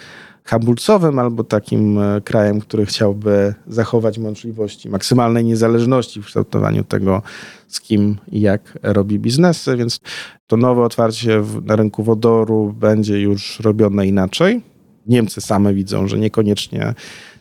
hamulcowym 0.45 1.19
albo 1.19 1.45
takim 1.45 1.99
e, 1.99 2.21
krajem, 2.21 2.61
który 2.61 2.87
chciałby 2.87 3.55
zachować 3.67 4.19
możliwości 4.19 4.89
maksymalnej 4.89 5.45
niezależności 5.45 6.23
w 6.23 6.27
kształtowaniu 6.27 6.85
tego, 6.85 7.23
z 7.69 7.81
kim 7.81 8.17
i 8.33 8.41
jak 8.41 8.79
robi 8.83 9.19
biznesy, 9.19 9.77
więc 9.77 10.01
to 10.47 10.57
nowe 10.57 10.83
otwarcie 10.83 11.43
na 11.65 11.77
rynku 11.77 12.03
wodoru 12.03 12.75
będzie 12.79 13.21
już 13.21 13.61
robione 13.61 14.07
inaczej 14.07 14.76
Niemcy 15.07 15.41
same 15.41 15.75
widzą, 15.75 16.09
że 16.09 16.19
niekoniecznie 16.19 16.95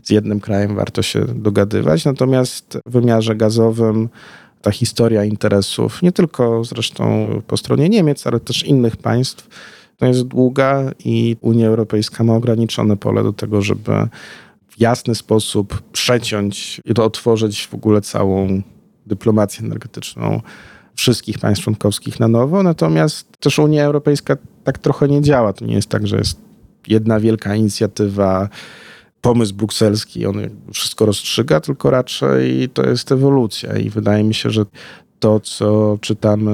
z 0.04 0.10
jednym 0.10 0.40
krajem 0.40 0.76
warto 0.76 1.02
się 1.02 1.26
dogadywać. 1.36 2.06
Natomiast 2.06 2.78
w 2.86 2.92
wymiarze 2.92 3.36
gazowym 3.36 4.10
ta 4.62 4.72
historia 4.72 5.24
interesów, 5.24 6.02
nie 6.02 6.12
tylko 6.12 6.64
zresztą 6.64 7.28
po 7.48 7.58
stronie 7.58 7.90
Niemiec, 7.90 8.28
ale 8.28 8.40
też 8.40 8.64
innych 8.64 8.98
państw, 8.98 9.48
to 9.98 10.06
jest 10.06 10.24
długa 10.24 10.92
i 11.06 11.38
Unia 11.42 11.68
Europejska 11.68 12.24
ma 12.24 12.36
ograniczone 12.36 12.98
pole 12.98 13.24
do 13.24 13.34
tego, 13.34 13.62
żeby 13.62 13.92
w 14.68 14.82
jasny 14.82 15.16
sposób 15.16 15.82
przeciąć 15.92 16.82
i 16.86 16.94
otworzyć 17.02 17.68
w 17.68 17.74
ogóle 17.74 18.02
całą 18.02 18.62
dyplomację 19.06 19.66
energetyczną 19.66 20.42
wszystkich 20.96 21.40
państw 21.40 21.64
członkowskich 21.64 22.20
na 22.20 22.28
nowo. 22.28 22.64
Natomiast 22.64 23.38
też 23.40 23.60
Unia 23.60 23.86
Europejska 23.86 24.38
tak 24.64 24.78
trochę 24.78 25.08
nie 25.08 25.22
działa. 25.22 25.54
To 25.54 25.66
nie 25.66 25.76
jest 25.76 25.90
tak, 25.90 26.08
że 26.08 26.18
jest 26.18 26.45
jedna 26.88 27.20
wielka 27.20 27.56
inicjatywa, 27.56 28.50
pomysł 29.22 29.56
brukselski, 29.56 30.26
on 30.26 30.36
wszystko 30.74 31.06
rozstrzyga, 31.06 31.60
tylko 31.60 31.90
raczej 31.90 32.70
to 32.70 32.90
jest 32.90 33.12
ewolucja 33.12 33.78
i 33.78 33.90
wydaje 33.90 34.24
mi 34.24 34.34
się, 34.34 34.50
że 34.50 34.66
to, 35.20 35.40
co 35.40 35.98
czytamy, 36.02 36.54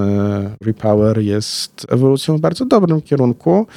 Repower 0.62 1.22
jest 1.22 1.88
ewolucją 1.90 2.38
w 2.38 2.42
bardzo 2.42 2.66
dobrym 2.66 3.02
kierunku. 3.02 3.68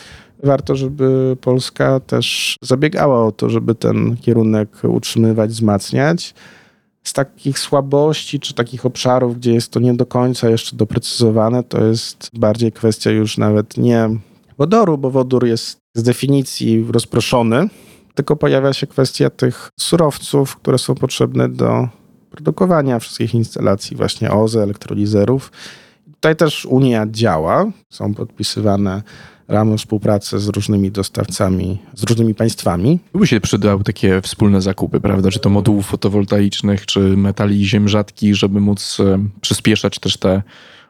Warto, 0.42 0.76
żeby 0.76 1.36
Polska 1.40 2.00
też 2.00 2.56
zabiegała 2.62 3.26
o 3.26 3.32
to, 3.32 3.50
żeby 3.50 3.74
ten 3.74 4.16
kierunek 4.16 4.68
utrzymywać, 4.82 5.50
wzmacniać. 5.50 6.34
Z 7.02 7.12
takich 7.12 7.58
słabości 7.58 8.40
czy 8.40 8.54
takich 8.54 8.86
obszarów, 8.86 9.36
gdzie 9.36 9.54
jest 9.54 9.70
to 9.70 9.80
nie 9.80 9.94
do 9.94 10.06
końca 10.06 10.48
jeszcze 10.48 10.76
doprecyzowane, 10.76 11.62
to 11.62 11.84
jest 11.84 12.30
bardziej 12.34 12.72
kwestia 12.72 13.10
już 13.10 13.38
nawet 13.38 13.76
nie 13.76 14.08
wodoru, 14.58 14.98
bo 14.98 15.10
wodór 15.10 15.46
jest 15.46 15.83
z 15.94 16.02
definicji 16.02 16.86
rozproszony, 16.90 17.68
tylko 18.14 18.36
pojawia 18.36 18.72
się 18.72 18.86
kwestia 18.86 19.30
tych 19.30 19.70
surowców, 19.80 20.56
które 20.56 20.78
są 20.78 20.94
potrzebne 20.94 21.48
do 21.48 21.88
produkowania 22.30 22.98
wszystkich 22.98 23.34
instalacji, 23.34 23.96
właśnie 23.96 24.32
OZE, 24.32 24.62
elektrolizerów. 24.62 25.52
Tutaj 26.14 26.36
też 26.36 26.66
Unia 26.66 27.06
działa, 27.10 27.64
są 27.90 28.14
podpisywane 28.14 29.02
ramy 29.48 29.78
współpracy 29.78 30.38
z 30.38 30.48
różnymi 30.48 30.90
dostawcami, 30.90 31.78
z 31.94 32.02
różnymi 32.02 32.34
państwami. 32.34 32.98
By 33.14 33.26
się 33.26 33.40
przydały 33.40 33.84
takie 33.84 34.20
wspólne 34.20 34.62
zakupy, 34.62 35.00
prawda? 35.00 35.30
Czy 35.30 35.38
to 35.38 35.50
modułów 35.50 35.86
fotowoltaicznych, 35.86 36.86
czy 36.86 37.00
metali 37.00 37.66
ziem 37.66 37.88
rzadkich, 37.88 38.36
żeby 38.36 38.60
móc 38.60 39.00
e, 39.00 39.18
przyspieszać 39.40 39.98
też 39.98 40.16
te 40.16 40.42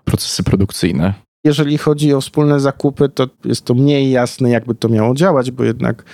procesy 0.04 0.42
produkcyjne. 0.42 1.14
Jeżeli 1.44 1.78
chodzi 1.78 2.14
o 2.14 2.20
wspólne 2.20 2.60
zakupy, 2.60 3.08
to 3.08 3.26
jest 3.44 3.64
to 3.64 3.74
mniej 3.74 4.10
jasne, 4.10 4.50
jakby 4.50 4.74
to 4.74 4.88
miało 4.88 5.14
działać, 5.14 5.50
bo 5.50 5.64
jednak 5.64 6.04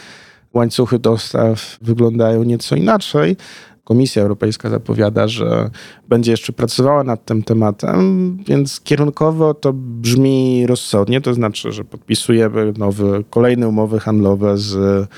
łańcuchy 0.55 0.99
dostaw 0.99 1.79
wyglądają 1.83 2.43
nieco 2.43 2.77
inaczej. 2.77 3.37
Komisja 3.85 4.23
Europejska 4.23 4.71
zapowiada, 4.71 5.29
że 5.29 5.71
będzie 6.09 6.31
jeszcze 6.31 6.53
pracowała 6.53 7.05
nad 7.05 7.25
tym 7.25 7.43
tematem, 7.43 8.37
więc 8.47 8.81
kierunkowo 8.81 9.55
to 9.55 9.73
brzmi 9.73 10.66
rozsądnie, 10.66 11.21
to 11.21 11.35
znaczy, 11.35 11.73
że 11.73 11.85
podpisujemy 11.85 12.73
nowe, 12.79 13.23
kolejne 13.31 13.69
umowy 13.69 14.01
handlowe 14.01 14.59
z 14.59 15.09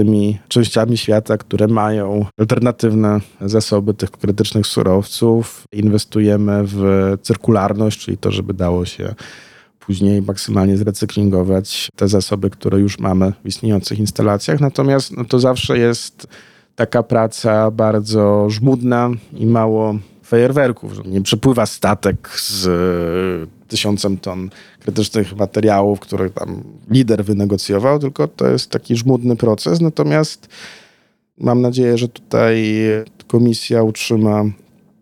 tymi 0.00 0.38
częściami 0.48 0.96
świata, 0.96 1.38
które 1.38 1.68
mają 1.68 2.26
alternatywne 2.38 3.20
zasoby 3.40 3.94
tych 3.94 4.10
krytycznych 4.10 4.66
surowców. 4.66 5.64
Inwestujemy 5.72 6.62
w 6.64 6.82
cyrkularność, 7.22 8.00
czyli 8.00 8.18
to, 8.18 8.30
żeby 8.30 8.54
dało 8.54 8.84
się 8.84 9.14
później 9.80 10.22
maksymalnie 10.22 10.76
zrecyklingować 10.76 11.88
te 11.96 12.08
zasoby, 12.08 12.50
które 12.50 12.80
już 12.80 12.98
mamy 12.98 13.32
w 13.44 13.48
istniejących 13.48 13.98
instalacjach. 13.98 14.60
Natomiast 14.60 15.16
no, 15.16 15.24
to 15.24 15.38
zawsze 15.38 15.78
jest 15.78 16.26
taka 16.76 17.02
praca 17.02 17.70
bardzo 17.70 18.50
żmudna 18.50 19.10
i 19.32 19.46
mało 19.46 19.94
fajerwerków, 20.22 21.06
nie 21.06 21.22
przepływa 21.22 21.66
statek 21.66 22.28
z 22.28 22.68
tysiącem 23.70 24.18
ton 24.18 24.50
krytycznych 24.80 25.36
materiałów, 25.36 26.00
które 26.00 26.30
tam 26.30 26.62
lider 26.90 27.24
wynegocjował, 27.24 27.98
tylko 27.98 28.28
to 28.28 28.48
jest 28.48 28.70
taki 28.70 28.96
żmudny 28.96 29.36
proces. 29.36 29.80
Natomiast 29.80 30.48
mam 31.38 31.60
nadzieję, 31.60 31.98
że 31.98 32.08
tutaj 32.08 32.74
komisja 33.26 33.82
utrzyma 33.82 34.44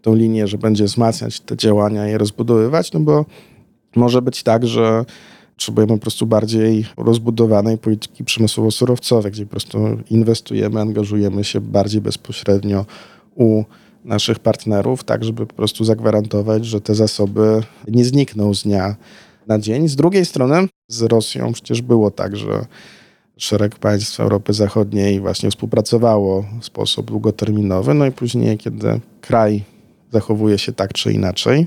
tą 0.02 0.14
linię, 0.14 0.46
że 0.46 0.58
będzie 0.58 0.84
wzmacniać 0.84 1.40
te 1.40 1.56
działania 1.56 2.08
i 2.08 2.10
je 2.10 2.18
rozbudowywać, 2.18 2.92
no 2.92 3.00
bo 3.00 3.24
może 3.96 4.22
być 4.22 4.42
tak, 4.42 4.66
że 4.66 5.04
potrzebujemy 5.56 5.92
po 5.92 5.98
prostu 5.98 6.26
bardziej 6.26 6.86
rozbudowanej 6.96 7.78
polityki 7.78 8.24
przemysłowo-surowcowej, 8.24 9.30
gdzie 9.30 9.44
po 9.44 9.50
prostu 9.50 9.78
inwestujemy, 10.10 10.80
angażujemy 10.80 11.44
się 11.44 11.60
bardziej 11.60 12.00
bezpośrednio 12.00 12.86
u 13.34 13.64
naszych 14.04 14.38
partnerów, 14.38 15.04
tak 15.04 15.24
żeby 15.24 15.46
po 15.46 15.54
prostu 15.54 15.84
zagwarantować, 15.84 16.66
że 16.66 16.80
te 16.80 16.94
zasoby 16.94 17.62
nie 17.88 18.04
znikną 18.04 18.54
z 18.54 18.62
dnia 18.62 18.96
na 19.46 19.58
dzień. 19.58 19.88
Z 19.88 19.96
drugiej 19.96 20.24
strony 20.24 20.68
z 20.88 21.02
Rosją 21.02 21.52
przecież 21.52 21.82
było 21.82 22.10
tak, 22.10 22.36
że 22.36 22.66
szereg 23.36 23.78
państw 23.78 24.20
Europy 24.20 24.52
Zachodniej 24.52 25.20
właśnie 25.20 25.50
współpracowało 25.50 26.44
w 26.60 26.64
sposób 26.64 27.06
długoterminowy, 27.06 27.94
no 27.94 28.06
i 28.06 28.12
później, 28.12 28.58
kiedy 28.58 29.00
kraj 29.20 29.62
zachowuje 30.12 30.58
się 30.58 30.72
tak 30.72 30.92
czy 30.92 31.12
inaczej, 31.12 31.66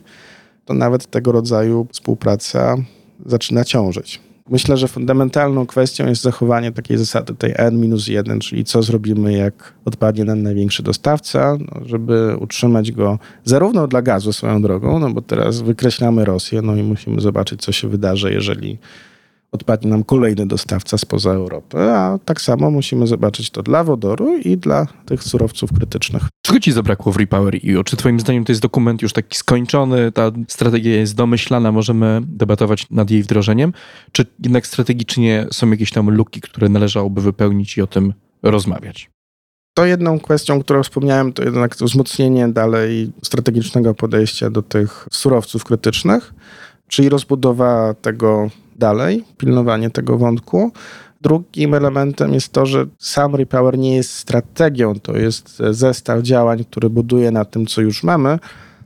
to 0.66 0.74
nawet 0.74 1.06
tego 1.06 1.32
rodzaju 1.32 1.88
współpraca 1.92 2.78
zaczyna 3.26 3.66
ciążyć. 3.66 4.31
Myślę, 4.52 4.78
że 4.78 4.88
fundamentalną 4.88 5.66
kwestią 5.66 6.08
jest 6.08 6.22
zachowanie 6.22 6.72
takiej 6.72 6.98
zasady 6.98 7.36
tej 7.36 7.54
N-1, 7.56 8.40
czyli 8.40 8.64
co 8.64 8.84
zrobimy, 8.84 9.34
jak 9.34 9.74
odpadnie 9.86 10.26
nam 10.26 10.44
największy 10.44 10.84
dostawca, 10.84 11.58
no, 11.60 11.86
żeby 11.86 12.36
utrzymać 12.40 12.92
go 12.92 13.20
zarówno 13.44 13.88
dla 13.88 14.02
gazu 14.02 14.34
swoją 14.34 14.62
drogą, 14.62 15.00
no 15.00 15.10
bo 15.10 15.22
teraz 15.22 15.62
wykreślamy 15.62 16.26
Rosję, 16.26 16.62
no 16.62 16.76
i 16.76 16.84
musimy 16.84 17.22
zobaczyć, 17.22 17.62
co 17.62 17.72
się 17.72 17.88
wydarzy, 17.88 18.34
jeżeli 18.34 18.78
odpadnie 19.52 19.90
nam 19.90 20.04
kolejny 20.04 20.46
dostawca 20.46 20.98
spoza 20.98 21.32
Europy, 21.32 21.78
a 21.78 22.20
tak 22.26 22.42
samo 22.42 22.72
musimy 22.72 23.08
zobaczyć 23.08 23.50
to 23.50 23.64
dla 23.64 23.84
wodoru 23.84 24.38
i 24.38 24.58
dla 24.58 24.88
tych 25.06 25.24
surowców 25.24 25.74
krytycznych. 25.74 26.24
Czego 26.42 26.60
ci 26.60 26.72
zabrakło 26.72 27.12
w 27.12 27.18
Repower 27.18 27.60
EU? 27.70 27.84
Czy 27.84 27.98
twoim 27.98 28.20
zdaniem 28.20 28.46
to 28.46 28.52
jest 28.52 28.62
dokument 28.62 29.02
już 29.02 29.14
taki 29.14 29.38
skończony, 29.38 30.12
ta 30.12 30.32
strategia 30.48 30.96
jest 30.96 31.16
domyślana, 31.16 31.72
możemy 31.72 32.22
debatować 32.24 32.90
nad 32.90 33.12
jej 33.12 33.24
wdrożeniem? 33.24 33.74
Czy 34.12 34.26
jednak 34.44 34.68
strategicznie 34.68 35.48
są 35.52 35.72
jakieś 35.72 35.92
tam 35.92 36.10
luki, 36.10 36.42
które 36.42 36.70
należałoby 36.70 37.22
wypełnić 37.22 37.78
i 37.78 37.82
o 37.82 37.88
tym 37.88 38.14
rozmawiać? 38.44 39.10
To 39.74 39.86
jedną 39.86 40.20
kwestią, 40.20 40.62
którą 40.62 40.84
wspomniałem, 40.84 41.34
to 41.34 41.44
jednak 41.44 41.76
to 41.76 41.86
wzmocnienie 41.86 42.48
dalej 42.48 43.12
strategicznego 43.24 43.94
podejścia 43.94 44.50
do 44.50 44.62
tych 44.62 45.08
surowców 45.12 45.64
krytycznych, 45.64 46.34
czyli 46.88 47.10
rozbudowa 47.10 47.94
tego 47.94 48.50
dalej, 48.82 49.24
pilnowanie 49.38 49.90
tego 49.90 50.18
wątku. 50.18 50.72
Drugim 51.22 51.74
elementem 51.74 52.34
jest 52.34 52.54
to, 52.54 52.66
że 52.66 52.86
sam 53.00 53.36
Repower 53.36 53.78
nie 53.78 53.96
jest 53.96 54.14
strategią, 54.14 55.00
to 55.00 55.18
jest 55.18 55.62
zestaw 55.70 56.22
działań, 56.22 56.66
który 56.66 56.90
buduje 56.90 57.32
na 57.32 57.46
tym, 57.46 57.66
co 57.66 57.82
już 57.82 58.04
mamy. 58.04 58.40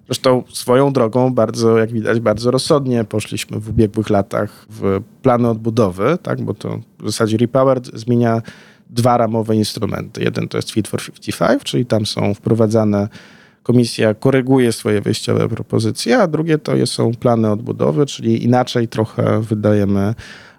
Zresztą 0.06 0.44
swoją 0.54 0.94
drogą, 0.94 1.34
bardzo, 1.34 1.78
jak 1.78 1.92
widać, 1.92 2.20
bardzo 2.20 2.52
rozsądnie 2.52 3.04
poszliśmy 3.04 3.60
w 3.60 3.70
ubiegłych 3.70 4.10
latach 4.10 4.66
w 4.70 5.02
plany 5.22 5.50
odbudowy, 5.50 6.18
tak? 6.24 6.42
bo 6.42 6.54
to 6.54 6.80
w 7.00 7.06
zasadzie 7.06 7.38
Repower 7.38 7.80
zmienia 7.94 8.42
dwa 8.90 9.18
ramowe 9.18 9.56
instrumenty. 9.56 10.24
Jeden 10.24 10.48
to 10.48 10.58
jest 10.58 10.72
Fit 10.72 10.88
for 10.88 11.02
55, 11.02 11.64
czyli 11.64 11.86
tam 11.86 12.06
są 12.06 12.34
wprowadzane 12.34 13.08
komisja 13.66 14.14
koryguje 14.14 14.72
swoje 14.72 15.02
wyjściowe 15.02 15.50
propozycje, 15.50 16.18
a 16.18 16.28
drugie 16.28 16.58
to 16.58 16.88
są 16.88 17.12
plany 17.12 17.52
odbudowy, 17.52 18.06
czyli 18.06 18.44
inaczej 18.44 18.88
trochę 18.88 19.42
wydajemy 19.42 20.14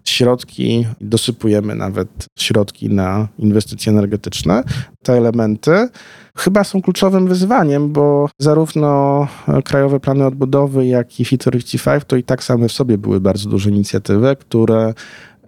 środki, 0.04 0.86
dosypujemy 1.00 1.74
nawet 1.74 2.08
środki 2.38 2.88
na 2.88 3.28
inwestycje 3.38 3.92
energetyczne. 3.92 4.62
Te 5.02 5.12
elementy 5.12 5.88
chyba 6.36 6.64
są 6.64 6.82
kluczowym 6.82 7.28
wyzwaniem, 7.28 7.92
bo 7.92 8.28
zarówno 8.38 9.26
krajowe 9.64 10.00
plany 10.00 10.26
odbudowy, 10.26 10.86
jak 10.86 11.20
i 11.20 11.24
Fit 11.24 11.44
55 11.44 12.04
to 12.06 12.16
i 12.16 12.22
tak 12.22 12.44
same 12.44 12.68
w 12.68 12.72
sobie 12.72 12.98
były 12.98 13.20
bardzo 13.20 13.48
duże 13.48 13.70
inicjatywy, 13.70 14.36
które 14.36 14.94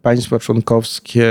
państwa 0.02 0.38
członkowskie 0.38 1.26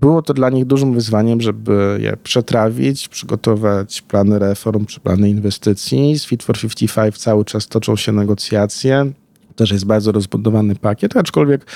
było 0.00 0.22
to 0.22 0.34
dla 0.34 0.50
nich 0.50 0.64
dużym 0.64 0.94
wyzwaniem, 0.94 1.40
żeby 1.40 1.98
je 2.02 2.16
przetrawić, 2.16 3.08
przygotować 3.08 4.02
plany 4.02 4.38
reform 4.38 4.86
czy 4.86 5.00
plany 5.00 5.30
inwestycji. 5.30 6.18
Z 6.18 6.24
Fit 6.24 6.42
for 6.42 6.58
55 6.58 7.18
cały 7.18 7.44
czas 7.44 7.68
toczą 7.68 7.96
się 7.96 8.12
negocjacje. 8.12 9.12
Też 9.56 9.70
jest 9.70 9.84
bardzo 9.84 10.12
rozbudowany 10.12 10.74
pakiet, 10.74 11.16
aczkolwiek 11.16 11.66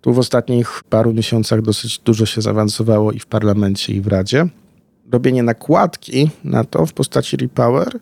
tu 0.00 0.12
w 0.12 0.18
ostatnich 0.18 0.82
paru 0.90 1.12
miesiącach 1.12 1.62
dosyć 1.62 1.98
dużo 1.98 2.26
się 2.26 2.40
zaawansowało 2.40 3.12
i 3.12 3.18
w 3.18 3.26
parlamencie, 3.26 3.92
i 3.92 4.00
w 4.00 4.06
Radzie. 4.06 4.48
Robienie 5.12 5.42
nakładki 5.42 6.30
na 6.44 6.64
to 6.64 6.86
w 6.86 6.92
postaci 6.92 7.36
Repower 7.36 7.98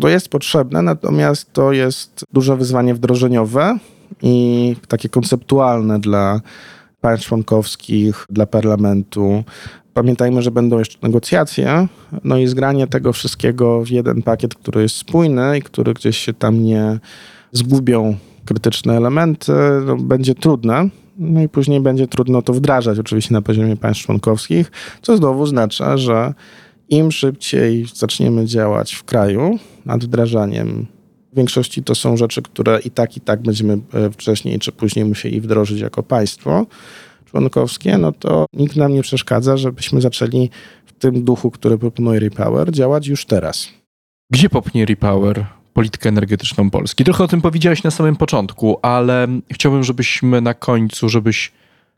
to 0.00 0.08
jest 0.08 0.28
potrzebne, 0.28 0.82
natomiast 0.82 1.52
to 1.52 1.72
jest 1.72 2.24
duże 2.32 2.56
wyzwanie 2.56 2.94
wdrożeniowe 2.94 3.78
i 4.22 4.76
takie 4.88 5.08
konceptualne 5.08 6.00
dla 6.00 6.40
państw 7.02 7.28
członkowskich, 7.28 8.26
dla 8.30 8.46
parlamentu. 8.46 9.44
Pamiętajmy, 9.94 10.42
że 10.42 10.50
będą 10.50 10.78
jeszcze 10.78 10.98
negocjacje, 11.02 11.88
no 12.24 12.38
i 12.38 12.46
zgranie 12.46 12.86
tego 12.86 13.12
wszystkiego 13.12 13.84
w 13.84 13.90
jeden 13.90 14.22
pakiet, 14.22 14.54
który 14.54 14.82
jest 14.82 14.96
spójny 14.96 15.58
i 15.58 15.62
który 15.62 15.94
gdzieś 15.94 16.18
się 16.18 16.32
tam 16.32 16.62
nie 16.62 16.98
zgubią 17.52 18.16
krytyczne 18.44 18.96
elementy, 18.96 19.52
no, 19.86 19.96
będzie 19.96 20.34
trudne. 20.34 20.88
No 21.18 21.42
i 21.42 21.48
później 21.48 21.80
będzie 21.80 22.06
trudno 22.06 22.42
to 22.42 22.52
wdrażać 22.52 22.98
oczywiście 22.98 23.34
na 23.34 23.42
poziomie 23.42 23.76
państw 23.76 24.04
członkowskich, 24.04 24.70
co 25.02 25.16
znowu 25.16 25.42
oznacza, 25.42 25.96
że 25.96 26.34
im 26.88 27.12
szybciej 27.12 27.86
zaczniemy 27.94 28.46
działać 28.46 28.94
w 28.94 29.04
kraju 29.04 29.58
nad 29.86 30.04
wdrażaniem 30.04 30.86
w 31.32 31.36
większości 31.36 31.82
to 31.82 31.94
są 31.94 32.16
rzeczy, 32.16 32.42
które 32.42 32.80
i 32.80 32.90
tak, 32.90 33.16
i 33.16 33.20
tak 33.20 33.42
będziemy 33.42 33.78
e, 33.94 34.10
wcześniej 34.10 34.58
czy 34.58 34.72
później 34.72 35.04
musieli 35.04 35.40
wdrożyć 35.40 35.80
jako 35.80 36.02
państwo 36.02 36.66
członkowskie, 37.30 37.98
no 37.98 38.12
to 38.12 38.46
nikt 38.52 38.76
nam 38.76 38.94
nie 38.94 39.02
przeszkadza, 39.02 39.56
żebyśmy 39.56 40.00
zaczęli 40.00 40.50
w 40.86 40.92
tym 40.92 41.24
duchu, 41.24 41.50
który 41.50 41.78
proponuje 41.78 42.20
Repower, 42.20 42.72
działać 42.72 43.06
już 43.06 43.24
teraz. 43.24 43.68
Gdzie 44.30 44.48
popchnie 44.48 44.86
Repower 44.86 45.46
politykę 45.72 46.08
energetyczną 46.08 46.70
Polski? 46.70 47.04
Trochę 47.04 47.24
o 47.24 47.28
tym 47.28 47.42
powiedziałeś 47.42 47.82
na 47.82 47.90
samym 47.90 48.16
początku, 48.16 48.78
ale 48.82 49.28
chciałbym, 49.52 49.84
żebyśmy 49.84 50.40
na 50.40 50.54
końcu, 50.54 51.08
żebyś 51.08 51.52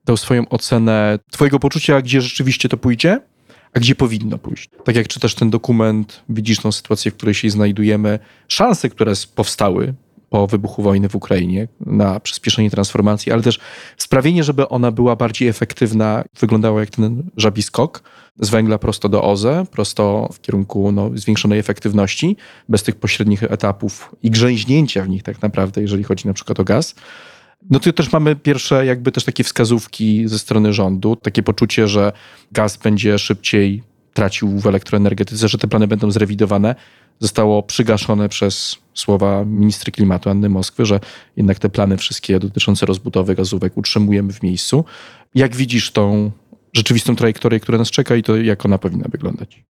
dał 0.05 0.16
swoją 0.16 0.49
ocenę 0.49 1.18
twojego 1.31 1.59
poczucia, 1.59 2.03
gdzie 2.03 2.20
rzeczywiście 2.20 2.68
to 2.68 2.77
pójdzie, 2.77 3.20
a 3.74 3.80
gdzie 3.80 3.94
powinno 3.94 4.38
pójść. 4.38 4.70
Tak 4.84 4.96
jak 4.96 5.08
czytasz 5.08 5.34
ten 5.34 5.50
dokument, 5.50 6.22
widzisz 6.28 6.60
tą 6.60 6.72
sytuację, 6.72 7.10
w 7.10 7.14
której 7.14 7.34
się 7.34 7.50
znajdujemy, 7.50 8.18
szanse, 8.48 8.88
które 8.90 9.12
powstały 9.34 9.94
po 10.34 10.46
wybuchu 10.46 10.82
wojny 10.82 11.08
w 11.08 11.14
Ukrainie 11.14 11.68
na 11.80 12.20
przyspieszenie 12.20 12.70
transformacji, 12.70 13.32
ale 13.32 13.42
też 13.42 13.60
sprawienie, 13.96 14.44
żeby 14.44 14.68
ona 14.68 14.90
była 14.90 15.16
bardziej 15.16 15.48
efektywna, 15.48 16.24
wyglądała 16.40 16.80
jak 16.80 16.90
ten 16.90 17.22
żabi 17.37 17.62
skok 17.62 18.02
z 18.40 18.50
węgla 18.50 18.78
prosto 18.78 19.08
do 19.08 19.22
OZE, 19.22 19.66
prosto 19.70 20.28
w 20.32 20.40
kierunku 20.40 20.92
no, 20.92 21.10
zwiększonej 21.14 21.58
efektywności, 21.58 22.37
bez 22.68 22.82
tych 22.82 22.96
pośrednich 22.96 23.42
etapów 23.42 24.14
i 24.22 24.30
grzęźnięcia 24.30 25.02
w 25.02 25.08
nich 25.08 25.22
tak 25.22 25.42
naprawdę, 25.42 25.82
jeżeli 25.82 26.04
chodzi 26.04 26.26
na 26.26 26.32
przykład 26.32 26.60
o 26.60 26.64
gaz. 26.64 26.94
No 27.70 27.81
to 27.81 27.92
też 27.92 28.12
mamy 28.12 28.37
pierwsze 28.37 28.87
jakby 28.87 29.12
też 29.12 29.24
takie 29.24 29.44
wskazówki 29.44 30.29
ze 30.29 30.38
strony 30.38 30.72
rządu, 30.72 31.16
takie 31.16 31.42
poczucie, 31.42 31.88
że 31.88 32.12
gaz 32.53 32.77
będzie 32.77 33.18
szybciej 33.18 33.83
tracił 34.14 34.59
w 34.59 34.66
elektroenergetyce, 34.66 35.48
że 35.48 35.59
te 35.59 35.68
plany 35.68 35.87
będą 35.87 36.11
zrewidowane. 36.11 36.74
Zostało 37.20 37.62
przygaszone 37.62 38.29
przez 38.29 38.77
słowa 38.94 39.44
ministry 39.44 39.92
klimatu 39.92 40.31
Anny 40.31 40.48
Moskwy, 40.48 40.87
że 40.87 41.00
jednak 41.37 41.59
te 41.59 41.68
plany 41.68 41.96
wszystkie 41.96 42.38
dotyczące 42.38 42.87
rozbudowy 42.87 43.35
gazówek 43.35 43.77
utrzymujemy 43.77 44.33
w 44.33 44.42
miejscu. 44.42 44.85
Jak 45.35 45.57
widzisz 45.57 45.90
tą 45.90 46.31
rzeczywistą 46.72 47.16
trajektorię, 47.16 47.61
która 47.61 47.79
nas 47.79 47.90
czeka 47.90 48.16
i 48.16 48.22
to 48.22 48.37
jak 48.37 48.66
ona 48.66 48.79
powinna 48.79 49.09
wyglądać? 49.12 49.64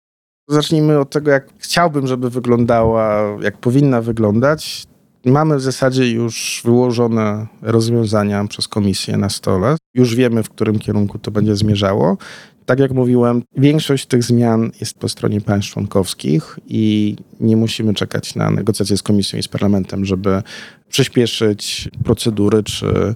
Zacznijmy 0.49 0.99
od 0.99 1.11
tego, 1.11 1.31
jak 1.31 1.49
chciałbym, 1.59 2.07
żeby 2.07 2.31
wyglądała, 2.31 3.37
jak 3.43 3.59
powinna 3.59 4.01
wyglądać. 4.03 4.87
Mamy 5.25 5.57
w 5.57 5.61
zasadzie 5.61 6.11
już 6.11 6.63
wyłożone 6.65 7.47
rozwiązania 7.63 8.45
przez 8.45 8.69
komisję 8.69 9.17
na 9.17 9.29
stole. 9.29 9.77
Już 9.95 10.15
wiemy, 10.15 10.43
w 10.43 10.51
którym 10.51 10.79
kierunku 10.79 11.19
to 11.19 11.31
będzie 11.31 11.57
zmierzało. 11.57 12.19
Tak 12.67 12.79
jak 12.79 12.93
mówiłem, 12.93 13.43
większość 13.57 14.07
tych 14.07 14.25
zmian 14.25 14.71
jest 14.81 14.99
po 14.99 15.09
stronie 15.09 15.41
państw 15.41 15.73
członkowskich 15.73 16.59
i 16.67 17.17
nie 17.41 17.57
musimy 17.57 17.95
czekać 17.95 18.35
na 18.35 18.51
negocjacje 18.51 18.97
z 18.97 19.03
komisją 19.03 19.39
i 19.39 19.43
z 19.43 19.49
parlamentem, 19.49 20.05
żeby 20.05 20.43
przyspieszyć 20.89 21.89
procedury 22.05 22.63
czy 22.63 23.15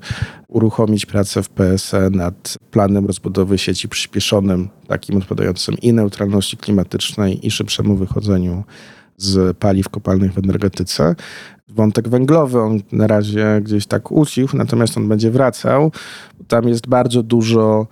uruchomić 0.48 1.06
pracę 1.06 1.42
w 1.42 1.48
PSE 1.48 2.10
nad 2.10 2.58
planem 2.70 3.06
rozbudowy 3.06 3.58
sieci 3.58 3.88
przyspieszonym, 3.88 4.68
takim 4.86 5.16
odpowiadającym 5.16 5.74
i 5.82 5.92
neutralności 5.92 6.56
klimatycznej, 6.56 7.46
i 7.46 7.50
szybszemu 7.50 7.96
wychodzeniu 7.96 8.64
z 9.16 9.56
paliw 9.56 9.88
kopalnych 9.88 10.32
w 10.32 10.38
energetyce. 10.38 11.14
Wątek 11.68 12.08
węglowy, 12.08 12.60
on 12.60 12.80
na 12.92 13.06
razie 13.06 13.60
gdzieś 13.62 13.86
tak 13.86 14.12
ucichł, 14.12 14.56
natomiast 14.56 14.96
on 14.96 15.08
będzie 15.08 15.30
wracał. 15.30 15.92
Tam 16.48 16.68
jest 16.68 16.86
bardzo 16.86 17.22
dużo 17.22 17.86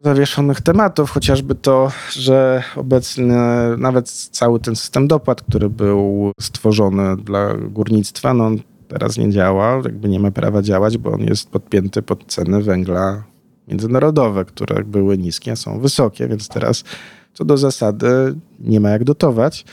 zawieszonych 0.00 0.60
tematów, 0.60 1.10
chociażby 1.10 1.54
to, 1.54 1.92
że 2.12 2.62
obecny 2.76 3.36
nawet 3.78 4.10
cały 4.10 4.60
ten 4.60 4.76
system 4.76 5.08
dopłat, 5.08 5.42
który 5.42 5.70
był 5.70 6.32
stworzony 6.40 7.16
dla 7.16 7.54
górnictwa, 7.54 8.34
no 8.34 8.50
teraz 8.88 9.18
nie 9.18 9.30
działa, 9.30 9.80
jakby 9.84 10.08
nie 10.08 10.20
ma 10.20 10.30
prawa 10.30 10.62
działać, 10.62 10.98
bo 10.98 11.12
on 11.12 11.20
jest 11.20 11.50
podpięty 11.50 12.02
pod 12.02 12.24
ceny 12.26 12.62
węgla 12.62 13.24
międzynarodowe, 13.68 14.44
które 14.44 14.84
były 14.84 15.18
niskie, 15.18 15.56
są 15.56 15.80
wysokie, 15.80 16.28
więc 16.28 16.48
teraz 16.48 16.84
co 17.32 17.44
do 17.44 17.58
zasady 17.58 18.34
nie 18.60 18.80
ma 18.80 18.90
jak 18.90 19.04
dotować. 19.04 19.64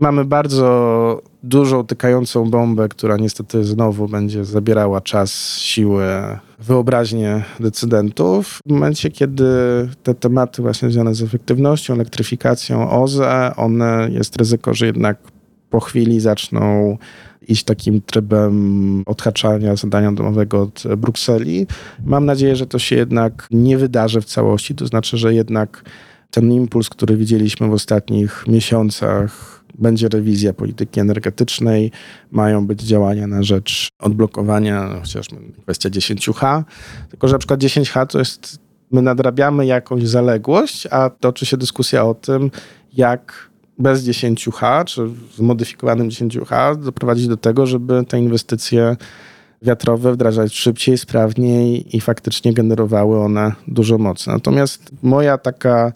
Mamy 0.00 0.24
bardzo 0.24 1.22
dużą 1.42 1.86
tykającą 1.86 2.50
bombę, 2.50 2.88
która 2.88 3.16
niestety 3.16 3.64
znowu 3.64 4.08
będzie 4.08 4.44
zabierała 4.44 5.00
czas, 5.00 5.58
siłę, 5.58 6.38
wyobraźnię 6.58 7.44
decydentów. 7.60 8.60
W 8.66 8.70
momencie, 8.70 9.10
kiedy 9.10 9.44
te 10.02 10.14
tematy 10.14 10.62
właśnie 10.62 10.90
związane 10.90 11.14
z 11.14 11.22
efektywnością, 11.22 11.94
elektryfikacją 11.94 12.90
OZE, 12.90 13.56
one 13.56 14.08
jest 14.12 14.36
ryzyko, 14.36 14.74
że 14.74 14.86
jednak 14.86 15.18
po 15.70 15.80
chwili 15.80 16.20
zaczną 16.20 16.96
iść 17.48 17.64
takim 17.64 18.00
trybem 18.00 19.02
odhaczania 19.06 19.76
zadania 19.76 20.12
domowego 20.12 20.62
od 20.62 20.82
Brukseli. 20.96 21.66
Mam 22.04 22.26
nadzieję, 22.26 22.56
że 22.56 22.66
to 22.66 22.78
się 22.78 22.96
jednak 22.96 23.48
nie 23.50 23.78
wydarzy 23.78 24.20
w 24.20 24.24
całości, 24.24 24.74
to 24.74 24.86
znaczy, 24.86 25.18
że 25.18 25.34
jednak 25.34 25.84
ten 26.34 26.52
impuls, 26.52 26.88
który 26.88 27.16
widzieliśmy 27.16 27.68
w 27.68 27.72
ostatnich 27.72 28.44
miesiącach, 28.48 29.64
będzie 29.78 30.08
rewizja 30.08 30.52
polityki 30.52 31.00
energetycznej, 31.00 31.90
mają 32.30 32.66
być 32.66 32.82
działania 32.82 33.26
na 33.26 33.42
rzecz 33.42 33.88
odblokowania, 33.98 34.88
chociażby 35.00 35.36
kwestia 35.62 35.90
10H, 35.90 36.62
tylko 37.10 37.28
że 37.28 37.32
na 37.32 37.38
przykład 37.38 37.60
10H 37.60 38.06
to 38.06 38.18
jest, 38.18 38.58
my 38.90 39.02
nadrabiamy 39.02 39.66
jakąś 39.66 40.08
zaległość, 40.08 40.86
a 40.90 41.10
toczy 41.10 41.46
się 41.46 41.56
dyskusja 41.56 42.04
o 42.04 42.14
tym, 42.14 42.50
jak 42.92 43.50
bez 43.78 44.04
10H, 44.04 44.84
czy 44.84 45.02
zmodyfikowanym 45.36 46.08
10H 46.08 46.76
doprowadzić 46.76 47.28
do 47.28 47.36
tego, 47.36 47.66
żeby 47.66 48.04
te 48.04 48.18
inwestycje 48.18 48.96
wiatrowe 49.62 50.12
wdrażać 50.12 50.54
szybciej, 50.56 50.98
sprawniej 50.98 51.96
i 51.96 52.00
faktycznie 52.00 52.54
generowały 52.54 53.20
one 53.20 53.52
dużo 53.68 53.98
mocy. 53.98 54.30
Natomiast 54.30 54.90
moja 55.02 55.38
taka 55.38 55.92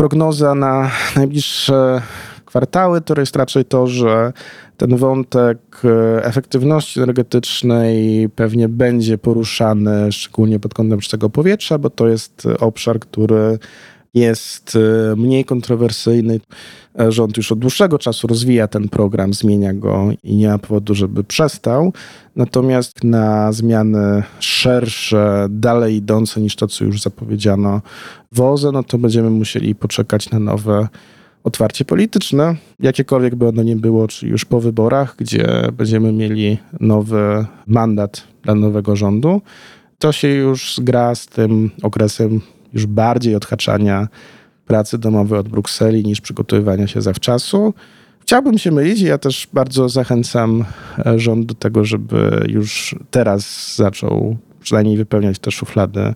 prognoza 0.00 0.54
na 0.54 0.90
najbliższe 1.16 2.02
kwartały, 2.44 3.00
to 3.00 3.20
jest 3.20 3.36
raczej 3.36 3.64
to, 3.64 3.86
że 3.86 4.32
ten 4.76 4.96
wątek 4.96 5.58
e, 5.84 6.24
efektywności 6.24 7.00
energetycznej 7.00 8.28
pewnie 8.28 8.68
będzie 8.68 9.18
poruszany 9.18 10.12
szczególnie 10.12 10.60
pod 10.60 10.74
kątem 10.74 11.00
czystego 11.00 11.30
powietrza, 11.30 11.78
bo 11.78 11.90
to 11.90 12.08
jest 12.08 12.48
obszar, 12.60 13.00
który 13.00 13.58
jest 14.14 14.76
e, 14.76 15.16
mniej 15.16 15.44
kontrowersyjny. 15.44 16.40
E, 17.00 17.12
rząd 17.12 17.36
już 17.36 17.52
od 17.52 17.58
dłuższego 17.58 17.98
czasu 17.98 18.26
rozwija 18.26 18.68
ten 18.68 18.88
program, 18.88 19.34
zmienia 19.34 19.74
go 19.74 20.08
i 20.22 20.36
nie 20.36 20.48
ma 20.48 20.58
powodu, 20.58 20.94
żeby 20.94 21.24
przestał. 21.24 21.92
Natomiast 22.36 23.04
na 23.04 23.52
zmiany 23.52 24.22
szersze, 24.40 25.46
dalej 25.50 25.96
idące 25.96 26.40
niż 26.40 26.56
to, 26.56 26.66
co 26.66 26.84
już 26.84 27.02
zapowiedziano 27.02 27.80
w 28.32 28.40
OZE, 28.40 28.72
no 28.72 28.82
to 28.82 28.98
będziemy 28.98 29.30
musieli 29.30 29.74
poczekać 29.74 30.30
na 30.30 30.38
nowe 30.38 30.88
otwarcie 31.44 31.84
polityczne, 31.84 32.56
jakiekolwiek 32.80 33.34
by 33.34 33.48
ono 33.48 33.62
nie 33.62 33.76
było, 33.76 34.08
czy 34.08 34.28
już 34.28 34.44
po 34.44 34.60
wyborach, 34.60 35.14
gdzie 35.18 35.46
będziemy 35.72 36.12
mieli 36.12 36.58
nowy 36.80 37.46
mandat 37.66 38.22
dla 38.42 38.54
nowego 38.54 38.96
rządu, 38.96 39.42
to 39.98 40.12
się 40.12 40.28
już 40.28 40.74
zgra 40.74 41.14
z 41.14 41.26
tym 41.26 41.70
okresem 41.82 42.40
już 42.72 42.86
bardziej 42.86 43.34
odhaczania 43.34 44.08
pracy 44.66 44.98
domowej 44.98 45.38
od 45.38 45.48
Brukseli 45.48 46.04
niż 46.04 46.20
przygotowywania 46.20 46.86
się 46.86 47.02
zawczasu. 47.02 47.74
Chciałbym 48.20 48.58
się 48.58 48.70
mylić 48.70 49.00
i 49.00 49.04
ja 49.04 49.18
też 49.18 49.48
bardzo 49.52 49.88
zachęcam 49.88 50.64
e, 51.06 51.18
rząd 51.18 51.46
do 51.46 51.54
tego, 51.54 51.84
żeby 51.84 52.46
już 52.48 52.94
teraz 53.10 53.74
zaczął 53.76 54.36
przynajmniej 54.60 54.96
wypełniać 54.96 55.38
te 55.38 55.50
szuflady 55.50 56.14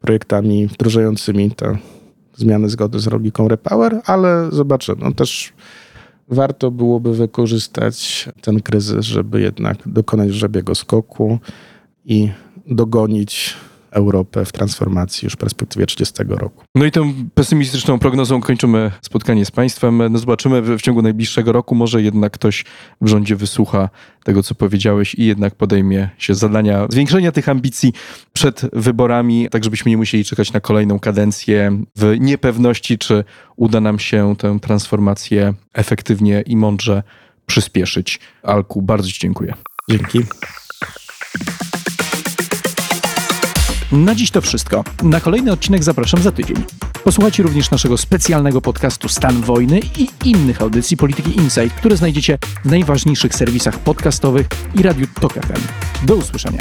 projektami 0.00 0.66
wdrożającymi 0.66 1.50
te 1.50 1.76
zmiany 2.36 2.68
zgody 2.68 2.98
z 2.98 3.06
logiką 3.06 3.48
Repower, 3.48 4.00
ale 4.06 4.48
zobaczymy. 4.52 4.98
No 5.04 5.12
też 5.12 5.52
warto 6.28 6.70
byłoby 6.70 7.14
wykorzystać 7.14 8.28
ten 8.40 8.60
kryzys, 8.60 9.04
żeby 9.04 9.40
jednak 9.40 9.76
dokonać 9.86 10.34
żebiego 10.34 10.74
skoku 10.74 11.38
i 12.04 12.30
dogonić 12.66 13.56
Europę 13.94 14.44
w 14.44 14.52
transformacji 14.52 15.26
już 15.26 15.32
w 15.32 15.36
perspektywie 15.36 15.86
30 15.86 16.14
roku. 16.28 16.64
No 16.74 16.84
i 16.84 16.90
tą 16.90 17.14
pesymistyczną 17.34 17.98
prognozą 17.98 18.40
kończymy 18.40 18.90
spotkanie 19.02 19.44
z 19.44 19.50
Państwem. 19.50 20.02
No 20.10 20.18
zobaczymy 20.18 20.62
w 20.62 20.82
ciągu 20.82 21.02
najbliższego 21.02 21.52
roku. 21.52 21.74
Może 21.74 22.02
jednak 22.02 22.32
ktoś 22.32 22.64
w 23.00 23.08
rządzie 23.08 23.36
wysłucha 23.36 23.88
tego, 24.24 24.42
co 24.42 24.54
powiedziałeś 24.54 25.14
i 25.14 25.24
jednak 25.24 25.54
podejmie 25.54 26.08
się 26.18 26.34
zadania 26.34 26.86
zwiększenia 26.90 27.32
tych 27.32 27.48
ambicji 27.48 27.92
przed 28.32 28.60
wyborami, 28.72 29.48
tak 29.50 29.64
żebyśmy 29.64 29.90
nie 29.90 29.96
musieli 29.96 30.24
czekać 30.24 30.52
na 30.52 30.60
kolejną 30.60 30.98
kadencję 31.00 31.82
w 31.96 32.16
niepewności, 32.20 32.98
czy 32.98 33.24
uda 33.56 33.80
nam 33.80 33.98
się 33.98 34.34
tę 34.38 34.58
transformację 34.60 35.54
efektywnie 35.72 36.42
i 36.46 36.56
mądrze 36.56 37.02
przyspieszyć. 37.46 38.20
Alku, 38.42 38.82
bardzo 38.82 39.08
Ci 39.08 39.20
dziękuję. 39.20 39.54
Dzięki. 39.90 40.18
Na 43.94 44.14
dziś 44.14 44.30
to 44.30 44.40
wszystko. 44.40 44.84
Na 45.02 45.20
kolejny 45.20 45.52
odcinek 45.52 45.84
zapraszam 45.84 46.22
za 46.22 46.32
tydzień. 46.32 46.56
Posłuchajcie 47.04 47.42
również 47.42 47.70
naszego 47.70 47.96
specjalnego 47.96 48.60
podcastu 48.60 49.08
Stan 49.08 49.40
Wojny 49.40 49.80
i 49.98 50.28
innych 50.28 50.62
audycji 50.62 50.96
Polityki 50.96 51.36
Insight, 51.36 51.76
które 51.76 51.96
znajdziecie 51.96 52.38
w 52.64 52.70
najważniejszych 52.70 53.34
serwisach 53.34 53.78
podcastowych 53.78 54.46
i 54.74 54.82
Radiu 54.82 55.06
Tok 55.20 55.32
FM. 55.32 55.60
Do 56.06 56.14
usłyszenia. 56.14 56.60